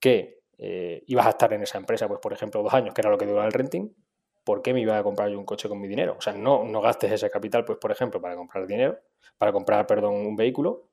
[0.00, 0.40] que
[1.06, 3.26] ibas a estar en esa empresa, pues por ejemplo, dos años, que era lo que
[3.26, 3.92] duraba el renting,
[4.44, 6.16] ¿por qué me iba a comprar yo un coche con mi dinero?
[6.18, 8.98] O sea, no, no gastes ese capital, pues, por ejemplo, para comprar dinero,
[9.38, 10.88] para comprar, perdón, un vehículo.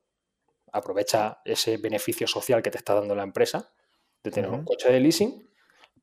[0.72, 3.72] Aprovecha ese beneficio social que te está dando la empresa
[4.22, 5.50] de tener un coche de leasing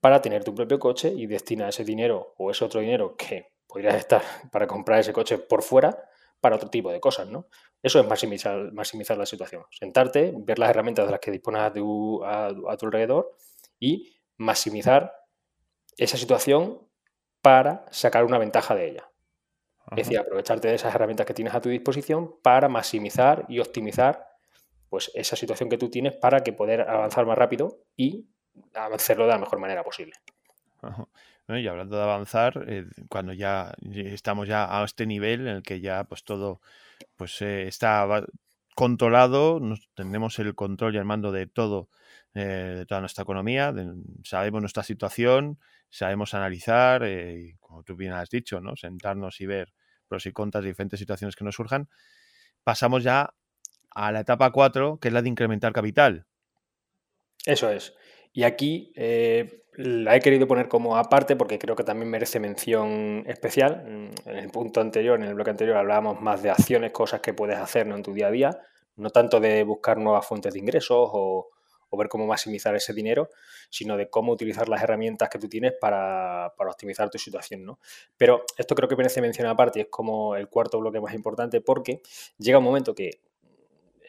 [0.01, 3.95] para tener tu propio coche y destina ese dinero o ese otro dinero que podrías
[3.95, 4.21] estar
[4.51, 5.97] para comprar ese coche por fuera
[6.39, 7.47] para otro tipo de cosas, ¿no?
[7.81, 9.63] Eso es maximizar, maximizar la situación.
[9.71, 13.31] Sentarte, ver las herramientas de las que dispones a tu, a tu alrededor
[13.79, 15.13] y maximizar
[15.97, 16.87] esa situación
[17.47, 19.09] para sacar una ventaja de ella.
[19.91, 24.27] Es decir, aprovecharte de esas herramientas que tienes a tu disposición para maximizar y optimizar
[24.89, 28.27] pues, esa situación que tú tienes para que poder avanzar más rápido y
[28.73, 30.15] hacerlo de la mejor manera posible.
[31.47, 35.79] y hablando de avanzar, eh, cuando ya estamos ya a este nivel en el que
[35.79, 36.59] ya pues todo
[37.15, 38.25] pues eh, está
[38.75, 41.87] controlado, nos, tenemos el control y el mando de todo,
[42.33, 43.73] eh, de toda nuestra economía,
[44.25, 45.59] sabemos nuestra situación,
[45.89, 48.75] sabemos analizar, eh, como tú bien has dicho, ¿no?
[48.75, 49.73] sentarnos y ver
[50.07, 51.89] pros y contras de diferentes situaciones que nos surjan,
[52.63, 53.33] pasamos ya
[53.91, 56.27] a la etapa 4, que es la de incrementar capital.
[57.45, 57.95] Eso es.
[58.33, 63.23] Y aquí eh, la he querido poner como aparte porque creo que también merece mención
[63.27, 63.83] especial.
[63.85, 67.33] Mm, en el punto anterior, en el bloque anterior, hablábamos más de acciones, cosas que
[67.33, 68.59] puedes hacer en tu día a día,
[68.95, 71.49] no tanto de buscar nuevas fuentes de ingresos o,
[71.89, 73.29] o ver cómo maximizar ese dinero,
[73.69, 77.65] sino de cómo utilizar las herramientas que tú tienes para, optimizar tu situación.
[77.65, 77.79] ¿no?
[78.17, 82.01] Pero esto creo que merece mencionar aparte es como el cuarto bloque más importante porque
[82.37, 83.21] llega un momento que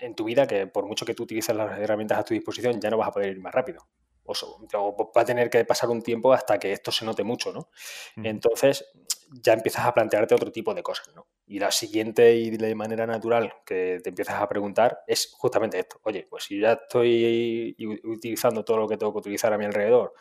[0.00, 2.90] en tu vida que por mucho que tú utilices las herramientas a tu disposición ya
[2.90, 3.86] no vas a poder ir más rápido.
[4.28, 7.70] O, va a tener que pasar un tiempo hasta que esto se note mucho, ¿no?
[8.16, 8.84] Entonces
[9.30, 11.26] ya empiezas a plantearte otro tipo de cosas, ¿no?
[11.46, 16.00] Y la siguiente y de manera natural que te empiezas a preguntar es justamente esto.
[16.02, 20.14] Oye, pues si ya estoy utilizando todo lo que tengo que utilizar a mi alrededor,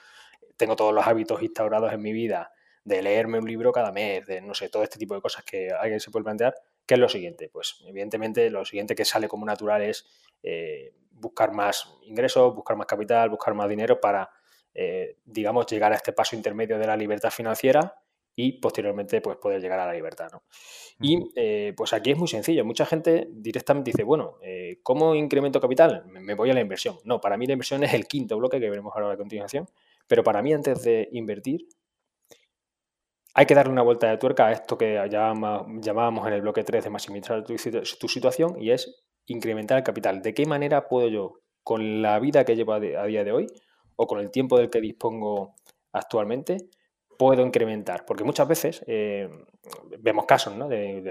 [0.56, 2.52] tengo todos los hábitos instaurados en mi vida
[2.84, 5.72] de leerme un libro cada mes, de no sé, todo este tipo de cosas que
[5.72, 6.56] alguien se puede plantear,
[6.86, 7.50] ¿qué es lo siguiente?
[7.50, 10.06] Pues evidentemente lo siguiente que sale como natural es
[10.42, 14.30] eh, buscar más ingresos, buscar más capital, buscar más dinero para,
[14.74, 18.02] eh, digamos, llegar a este paso intermedio de la libertad financiera
[18.40, 20.30] y posteriormente pues poder llegar a la libertad.
[20.32, 20.44] ¿no?
[21.02, 22.64] Y eh, pues aquí es muy sencillo.
[22.64, 26.06] Mucha gente directamente dice, bueno, eh, ¿cómo incremento capital?
[26.06, 26.98] Me voy a la inversión.
[27.04, 29.68] No, para mí la inversión es el quinto bloque que veremos ahora a continuación.
[30.08, 31.68] Pero para mí antes de invertir
[33.34, 36.84] hay que darle una vuelta de tuerca a esto que llamábamos en el bloque 3
[36.84, 40.22] de maximizar tu, tu situación y es incrementar el capital.
[40.22, 43.48] ¿De qué manera puedo yo, con la vida que llevo a día de hoy
[43.96, 45.56] o con el tiempo del que dispongo
[45.92, 46.70] actualmente,
[47.18, 48.06] puedo incrementar?
[48.06, 49.30] Porque muchas veces eh,
[50.00, 50.68] vemos casos, ¿no?
[50.68, 51.02] De,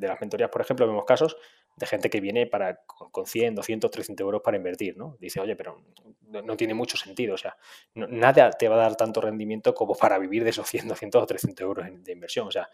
[0.00, 1.36] las mentorías, por ejemplo, vemos casos
[1.76, 5.16] de gente que viene para, con 100, 200, 300 euros para invertir, ¿no?
[5.18, 5.82] Dice, oye, pero
[6.20, 7.56] no, tiene mucho sentido, o sea,
[7.94, 11.26] nada te va a dar tanto rendimiento como para vivir de esos 100, 200 o
[11.26, 12.68] 300 euros de inversión, o sea,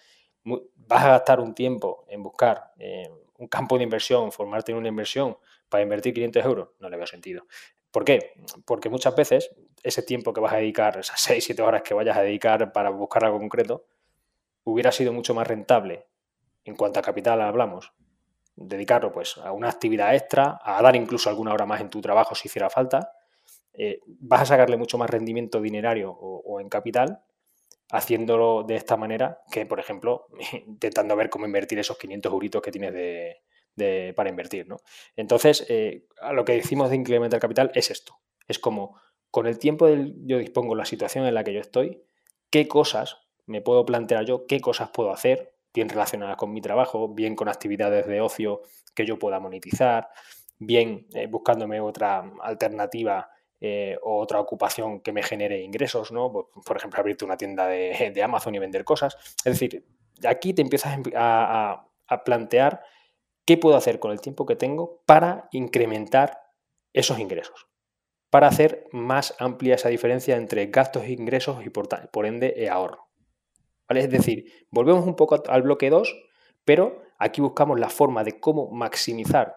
[0.44, 3.08] vas a gastar un tiempo en buscar eh,
[3.38, 5.36] un campo de inversión, formarte en una inversión
[5.68, 7.46] para invertir 500 euros, no le veo sentido.
[7.90, 8.34] ¿Por qué?
[8.64, 9.50] Porque muchas veces
[9.82, 12.90] ese tiempo que vas a dedicar, esas 6, 7 horas que vayas a dedicar para
[12.90, 13.86] buscar algo concreto,
[14.64, 16.06] hubiera sido mucho más rentable
[16.64, 17.92] en cuanto a capital hablamos,
[18.54, 22.34] dedicarlo pues a una actividad extra, a dar incluso alguna hora más en tu trabajo
[22.34, 23.12] si hiciera falta,
[23.72, 27.22] eh, vas a sacarle mucho más rendimiento dinerario o, en capital
[27.90, 30.26] haciéndolo de esta manera que, por ejemplo,
[30.66, 34.68] intentando ver cómo invertir esos 500 euritos que tienes de, para invertir.
[34.68, 34.78] ¿no?
[35.16, 38.16] Entonces, eh, a lo que decimos de incrementar capital es esto.
[38.46, 42.02] Es como, con el tiempo del yo dispongo la situación en la que yo estoy,
[42.50, 47.08] qué cosas me puedo plantear yo, qué cosas puedo hacer, bien relacionadas con mi trabajo,
[47.14, 48.62] bien con actividades de ocio
[48.94, 50.08] que yo pueda monetizar,
[50.58, 53.30] bien eh, buscándome otra alternativa
[53.60, 56.32] eh, otra ocupación que me genere ingresos, ¿no?
[56.32, 59.16] Por, ejemplo, abrirte una tienda de, Amazon y vender cosas.
[59.44, 59.84] Es decir,
[60.26, 61.84] aquí te empiezas a,
[62.24, 62.82] plantear
[63.44, 66.40] qué puedo hacer con el tiempo que tengo para incrementar
[66.94, 67.66] esos ingresos,
[68.30, 73.08] para hacer más amplia esa diferencia entre gastos e ingresos y por, ende eh, ahorro.
[73.86, 74.00] ¿Vale?
[74.00, 76.14] Es decir, volvemos un poco al bloque 2,
[76.64, 79.56] pero aquí buscamos la forma de cómo maximizar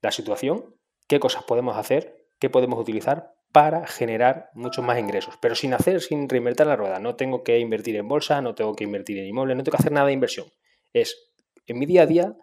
[0.00, 0.74] la situación,
[1.06, 6.00] qué cosas podemos hacer que podemos utilizar para generar muchos más ingresos, pero sin hacer,
[6.00, 6.98] sin reinvertir la rueda.
[6.98, 9.80] No tengo que invertir en bolsa, no tengo que invertir en inmuebles, no tengo que
[9.80, 10.48] hacer nada de inversión.
[10.92, 11.32] Es
[11.68, 12.36] en mi día a día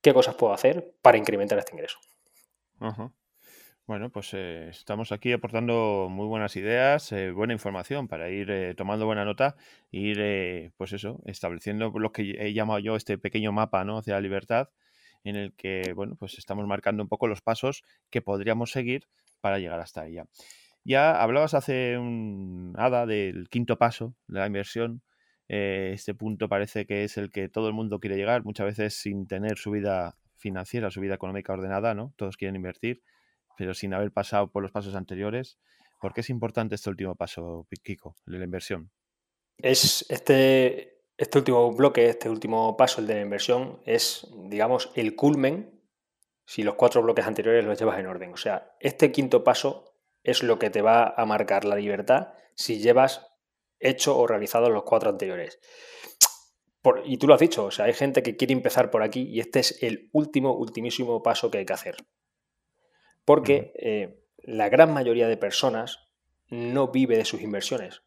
[0.00, 1.98] qué cosas puedo hacer para incrementar este ingreso.
[3.86, 8.74] Bueno, pues eh, estamos aquí aportando muy buenas ideas, eh, buena información para ir eh,
[8.74, 9.56] tomando buena nota
[9.90, 13.98] ir, pues eso, estableciendo lo que he llamado yo este pequeño mapa ¿no?
[13.98, 14.70] hacia la libertad,
[15.22, 19.06] en el que, bueno, pues estamos marcando un poco los pasos que podríamos seguir
[19.40, 20.26] para llegar hasta ella.
[20.84, 25.02] Ya hablabas hace un nada del quinto paso de la inversión.
[25.48, 28.94] Eh, este punto parece que es el que todo el mundo quiere llegar, muchas veces
[28.94, 32.12] sin tener su vida financiera, su vida económica ordenada, ¿no?
[32.16, 33.02] Todos quieren invertir,
[33.56, 35.58] pero sin haber pasado por los pasos anteriores.
[36.00, 38.90] ¿Por qué es importante este último paso, Kiko, de la inversión?
[39.58, 45.16] Es este, este último bloque, este último paso, el de la inversión, es, digamos, el
[45.16, 45.75] culmen
[46.46, 48.32] si los cuatro bloques anteriores los llevas en orden.
[48.32, 49.92] O sea, este quinto paso
[50.22, 53.26] es lo que te va a marcar la libertad si llevas
[53.78, 55.60] hecho o realizado los cuatro anteriores.
[57.04, 59.40] y tú lo has dicho, o sea, hay gente que quiere empezar por aquí y
[59.40, 61.96] este es el último, ultimísimo paso que hay que hacer.
[63.24, 66.08] Porque eh, la gran mayoría de personas
[66.48, 68.02] no vive de sus inversiones.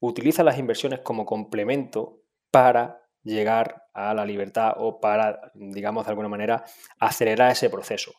[0.00, 6.28] Utiliza las inversiones como complemento para llegar a la libertad o para, digamos, de alguna
[6.28, 6.64] manera,
[6.98, 8.12] acelerar ese proceso.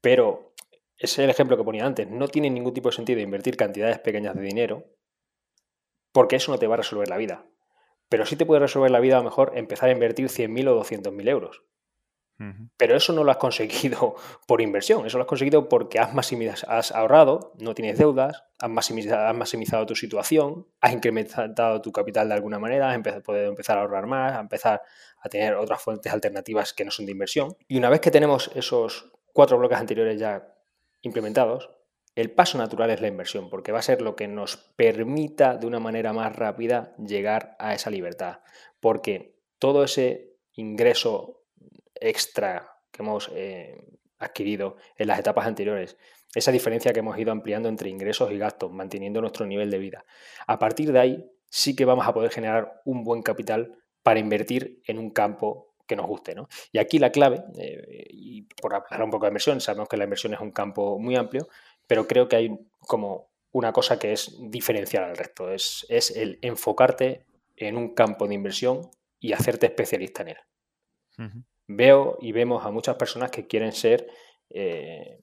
[0.00, 0.54] Pero
[0.96, 2.08] ese es el ejemplo que ponía antes.
[2.08, 4.84] No tiene ningún tipo de sentido invertir cantidades pequeñas de dinero
[6.12, 7.46] porque eso no te va a resolver la vida.
[8.08, 10.80] Pero sí te puede resolver la vida a lo mejor empezar a invertir 100.000 o
[10.80, 11.64] 200.000 euros.
[12.76, 14.16] Pero eso no lo has conseguido
[14.46, 19.86] por inversión, eso lo has conseguido porque has, has ahorrado, no tienes deudas, has maximizado,
[19.86, 24.32] tu situación, has incrementado tu capital de alguna manera, has podido empezar a ahorrar más,
[24.32, 24.82] a empezar
[25.20, 27.56] a tener otras fuentes alternativas que no son de inversión.
[27.68, 30.54] Y una vez que tenemos esos cuatro bloques anteriores ya
[31.02, 31.70] implementados,
[32.14, 35.66] el paso natural es la inversión, porque va a ser lo que nos permita de
[35.66, 38.40] una manera más rápida llegar a esa libertad.
[38.80, 41.43] Porque todo ese ingreso
[41.94, 43.82] extra que hemos eh,
[44.18, 45.96] adquirido en las etapas anteriores,
[46.34, 50.04] esa diferencia que hemos ido ampliando entre ingresos y gastos, manteniendo nuestro nivel de vida.
[50.46, 54.82] A partir de ahí sí que vamos a poder generar un buen capital para invertir
[54.86, 56.34] en un campo que nos guste.
[56.34, 56.48] ¿no?
[56.72, 60.04] Y aquí la clave, eh, y por hablar un poco de inversión, sabemos que la
[60.04, 61.48] inversión es un campo muy amplio,
[61.86, 66.38] pero creo que hay como una cosa que es diferencial al resto, es, es el
[66.42, 67.24] enfocarte
[67.56, 68.90] en un campo de inversión
[69.20, 74.08] y hacerte especialista en él veo y vemos a muchas personas que quieren ser
[74.50, 75.20] eh,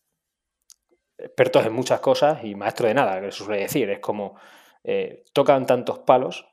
[1.18, 3.90] expertos en muchas cosas y maestro de nada, que se suele decir.
[3.90, 4.38] Es como
[4.84, 6.48] eh, tocan tantos palos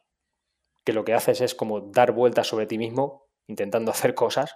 [0.84, 4.54] que lo que haces es como dar vueltas sobre ti mismo intentando hacer cosas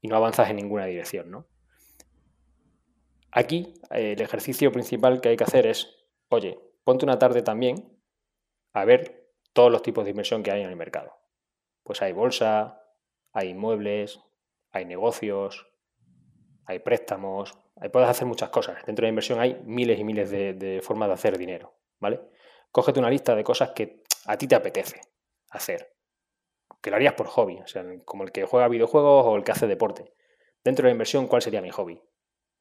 [0.00, 1.48] y no avanzas en ninguna dirección, ¿no?
[3.32, 5.96] Aquí el ejercicio principal que hay que hacer es,
[6.28, 7.98] oye, ponte una tarde también
[8.72, 11.16] a ver todos los tipos de inversión que hay en el mercado.
[11.82, 12.80] Pues hay bolsa,
[13.32, 14.20] hay inmuebles,
[14.74, 15.66] hay negocios,
[16.66, 18.84] hay préstamos, ahí puedes hacer muchas cosas.
[18.84, 22.20] Dentro de la inversión hay miles y miles de, formas de hacer dinero, ¿vale?
[22.72, 25.00] Cógete una lista de cosas que a ti te apetece
[25.50, 25.94] hacer,
[26.82, 29.52] que lo harías por hobby, o sea, como el que juega videojuegos o el que
[29.52, 30.12] hace deporte.
[30.64, 32.02] Dentro de la inversión, ¿cuál sería mi hobby?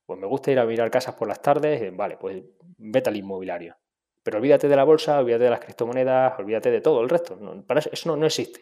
[0.05, 2.43] Pues me gusta ir a mirar casas por las tardes, eh, vale, pues
[2.77, 3.75] vete al inmobiliario.
[4.21, 7.39] Pero olvídate de la bolsa, olvídate de las criptomonedas, olvídate de todo el resto.
[7.65, 8.61] para eso, no, no existe.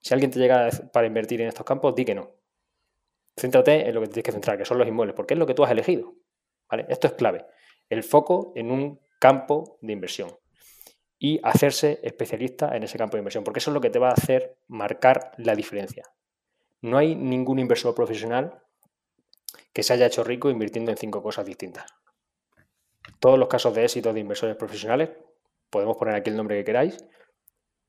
[0.00, 2.39] Si alguien te llega para invertir en estos campos, di que no.
[3.40, 5.54] Céntrate en lo que tienes que centrar, que son los inmuebles, porque es lo que
[5.54, 6.14] tú has elegido.
[6.68, 6.86] ¿vale?
[6.88, 7.46] Esto es clave.
[7.88, 10.30] El foco en un campo de inversión
[11.18, 14.08] y hacerse especialista en ese campo de inversión, porque eso es lo que te va
[14.08, 16.04] a hacer marcar la diferencia.
[16.82, 18.62] no hay ningún inversor profesional
[19.74, 21.92] que se haya hecho rico invirtiendo en cinco cosas distintas.
[23.18, 25.10] Todos los casos de éxito de inversores profesionales,
[25.68, 27.04] podemos poner aquí el nombre que queráis,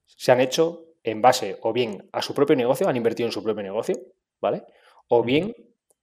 [0.05, 3.41] se han hecho en base o bien a su propio negocio, han invertido en su
[3.41, 3.95] propio negocio,
[4.41, 4.65] ¿vale?
[5.07, 5.55] O bien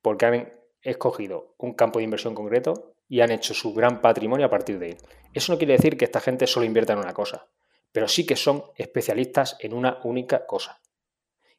[0.02, 4.50] porque han escogido un campo de inversión concreto y han hecho su gran patrimonio a
[4.50, 4.98] partir de él.
[5.32, 7.48] Eso no quiere decir que esta gente solo invierta en una cosa,
[7.92, 10.80] pero sí que son especialistas en una única cosa.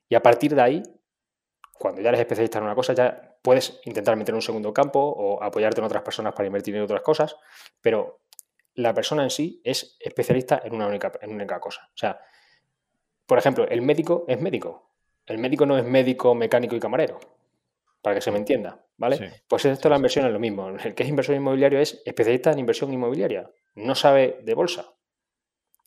[0.08, 0.84] Y a partir de ahí,
[1.74, 5.42] cuando ya eres especialista en una cosa, ya puedes intentar meter un segundo campo o
[5.42, 7.36] apoyarte en otras personas para invertir en otras cosas,
[7.82, 8.22] pero
[8.76, 11.90] la persona en sí es especialista en una única, en una única cosa.
[11.94, 12.20] O sea,
[13.26, 14.89] por ejemplo, el médico es médico.
[15.30, 17.20] El médico no es médico, mecánico y camarero,
[18.02, 19.44] para que se me entienda, ¿vale?
[19.48, 20.70] Pues esto de la inversión es lo mismo.
[20.70, 23.50] El que es inversor inmobiliario es especialista en inversión inmobiliaria.
[23.76, 24.86] No sabe de bolsa.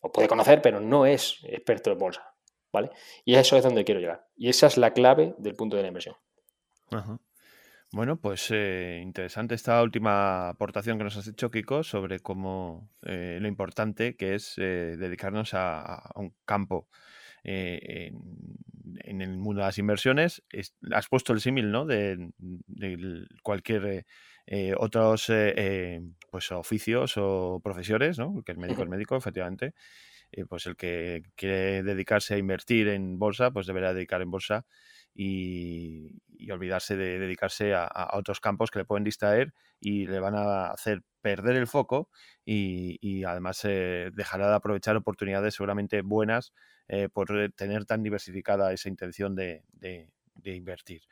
[0.01, 2.33] O puede conocer, pero no es experto en bolsa,
[2.71, 2.89] ¿vale?
[3.23, 4.27] Y eso es donde quiero llegar.
[4.35, 6.15] Y esa es la clave del punto de la inversión.
[6.91, 7.19] Ajá.
[7.93, 13.37] Bueno, pues eh, interesante esta última aportación que nos has hecho, Kiko, sobre cómo eh,
[13.39, 16.87] lo importante que es eh, dedicarnos a, un campo
[17.43, 18.15] en,
[19.21, 20.43] el mundo de las inversiones.
[20.91, 21.85] has puesto el símil, ¿no?
[21.85, 22.31] De,
[23.41, 24.05] cualquier
[24.77, 25.31] otros
[26.29, 28.43] pues oficios o profesiones, ¿no?
[28.43, 29.73] Que el médico es médico, efectivamente.
[30.49, 34.65] pues el que quiere dedicarse a invertir en bolsa, pues deberá dedicar en bolsa
[35.15, 36.19] y,
[36.51, 41.01] olvidarse de dedicarse a, otros campos que le pueden distraer y le van a hacer
[41.21, 42.09] perder el foco
[42.45, 46.53] y, además eh, dejará de aprovechar oportunidades seguramente buenas
[46.89, 49.63] eh, por tener tan diversificada esa intención de,
[50.43, 51.03] invertir.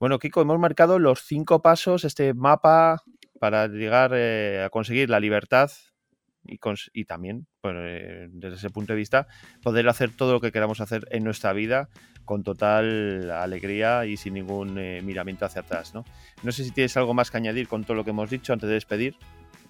[0.00, 3.02] Bueno, Kiko, hemos marcado los cinco pasos, este mapa
[3.38, 5.70] para llegar eh, a conseguir la libertad
[6.48, 7.74] y, también, pues,
[8.30, 9.26] desde ese punto de vista,
[9.62, 11.88] poder hacer todo lo que queramos hacer en nuestra vida
[12.24, 15.94] con total alegría y sin ningún eh, miramiento hacia atrás.
[15.94, 16.04] ¿no?
[16.42, 18.68] no sé si tienes algo más que añadir con todo lo que hemos dicho antes
[18.68, 19.16] de despedir.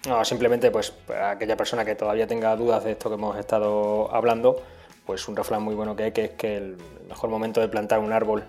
[0.07, 4.13] No, simplemente pues para aquella persona que todavía tenga dudas de esto que hemos estado
[4.13, 4.61] hablando,
[5.05, 7.99] pues un refrán muy bueno que hay que es que el mejor momento de plantar
[7.99, 8.43] un árbol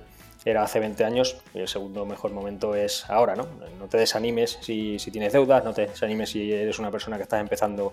[0.50, 3.46] era hace 20 años y el segundo mejor momento es ahora, ¿no?
[3.78, 7.24] No te desanimes si, si tienes deudas, no te desanimes si eres una persona que
[7.24, 7.92] estás empezando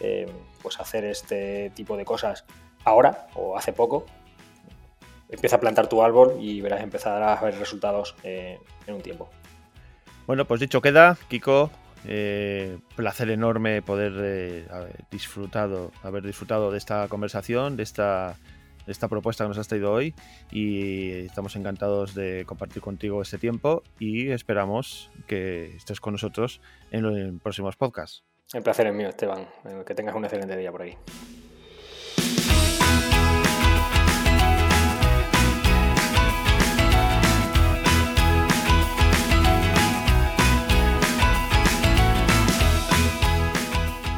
[0.00, 0.26] eh,
[0.62, 2.44] pues a hacer este tipo de cosas
[2.84, 4.04] ahora o hace poco.
[5.28, 9.30] Empieza a plantar tu árbol y verás empezar a ver resultados eh, en un tiempo.
[10.26, 11.70] Bueno, pues dicho queda, Kiko,
[12.06, 18.36] eh, placer enorme poder haber disfrutado, haber disfrutado de esta conversación, de esta
[18.86, 20.14] esta propuesta que nos has traído hoy
[20.50, 26.60] y estamos encantados de compartir contigo este tiempo y esperamos que estés con nosotros
[26.90, 28.24] en los próximos podcasts.
[28.52, 29.46] El placer es mío, Esteban.
[29.84, 30.96] Que tengas un excelente día por ahí.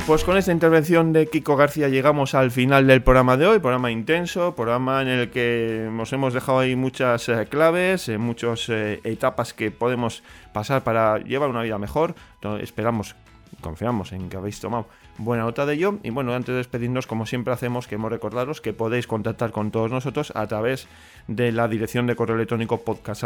[0.06, 3.90] Pues con esta intervención de Kiko García llegamos al final del programa de hoy, programa
[3.90, 9.00] intenso, programa en el que nos hemos dejado ahí muchas eh, claves, eh, muchas eh,
[9.02, 12.14] etapas que podemos pasar para llevar una vida mejor.
[12.60, 13.16] esperamos,
[13.60, 14.86] confiamos en que habéis tomado
[15.18, 15.98] buena nota de ello.
[16.02, 19.90] Y bueno, antes de despedirnos, como siempre hacemos, queremos recordaros que podéis contactar con todos
[19.90, 20.88] nosotros a través
[21.28, 23.22] de la dirección de correo electrónico podcast.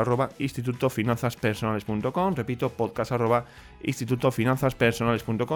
[2.36, 3.12] Repito, podcast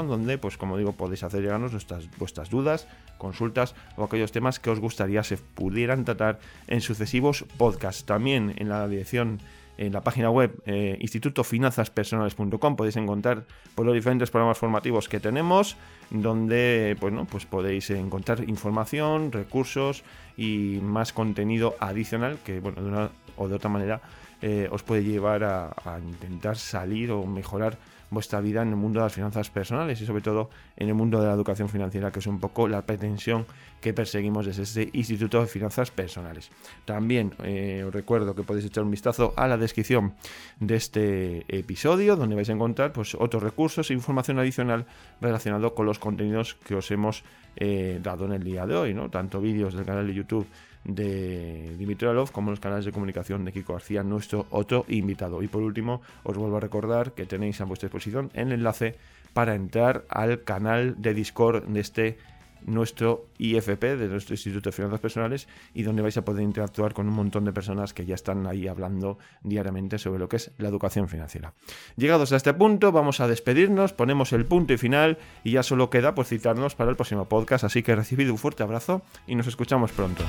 [0.09, 1.73] donde, pues como digo, podéis hacer llegarnos
[2.19, 8.05] vuestras dudas, consultas o aquellos temas que os gustaría se pudieran tratar en sucesivos podcasts.
[8.05, 9.41] También en la dirección
[9.77, 13.45] en la página web eh, institutofinanzaspersonales.com podéis encontrar
[13.75, 15.77] pues, los diferentes programas formativos que tenemos,
[16.11, 17.25] donde pues, ¿no?
[17.25, 20.05] pues podéis encontrar información, recursos
[20.37, 24.01] y más contenido adicional que bueno, de una o de otra manera
[24.43, 27.79] eh, os puede llevar a, a intentar salir o mejorar
[28.15, 31.21] vuestra vida en el mundo de las finanzas personales y sobre todo en el mundo
[31.21, 33.47] de la educación financiera, que es un poco la pretensión
[33.81, 36.51] que perseguimos desde este Instituto de Finanzas Personales.
[36.85, 40.15] También eh, os recuerdo que podéis echar un vistazo a la descripción
[40.61, 44.87] de este episodio, donde vais a encontrar pues, otros recursos e información adicional
[45.21, 47.25] relacionado con los contenidos que os hemos
[47.57, 49.11] eh, dado en el día de hoy, ¿no?
[49.11, 50.47] tanto vídeos del canal de YouTube
[50.85, 55.43] de Dimitri Alov como los canales de comunicación de Kiko García, nuestro otro invitado.
[55.43, 58.97] Y por último, os vuelvo a recordar que tenéis a vuestra disposición el enlace
[59.33, 62.19] para entrar al canal de Discord de este
[62.67, 67.09] nuestro IFP, de nuestro Instituto de Finanzas Personales, y donde vais a poder interactuar con
[67.09, 70.69] un montón de personas que ya están ahí hablando diariamente sobre lo que es la
[70.69, 71.53] educación financiera.
[71.97, 75.91] Llegados a este punto, vamos a despedirnos, ponemos el punto y final, y ya solo
[75.91, 79.47] queda pues citarnos para el próximo podcast, así que recibid un fuerte abrazo y nos
[79.47, 80.25] escuchamos pronto.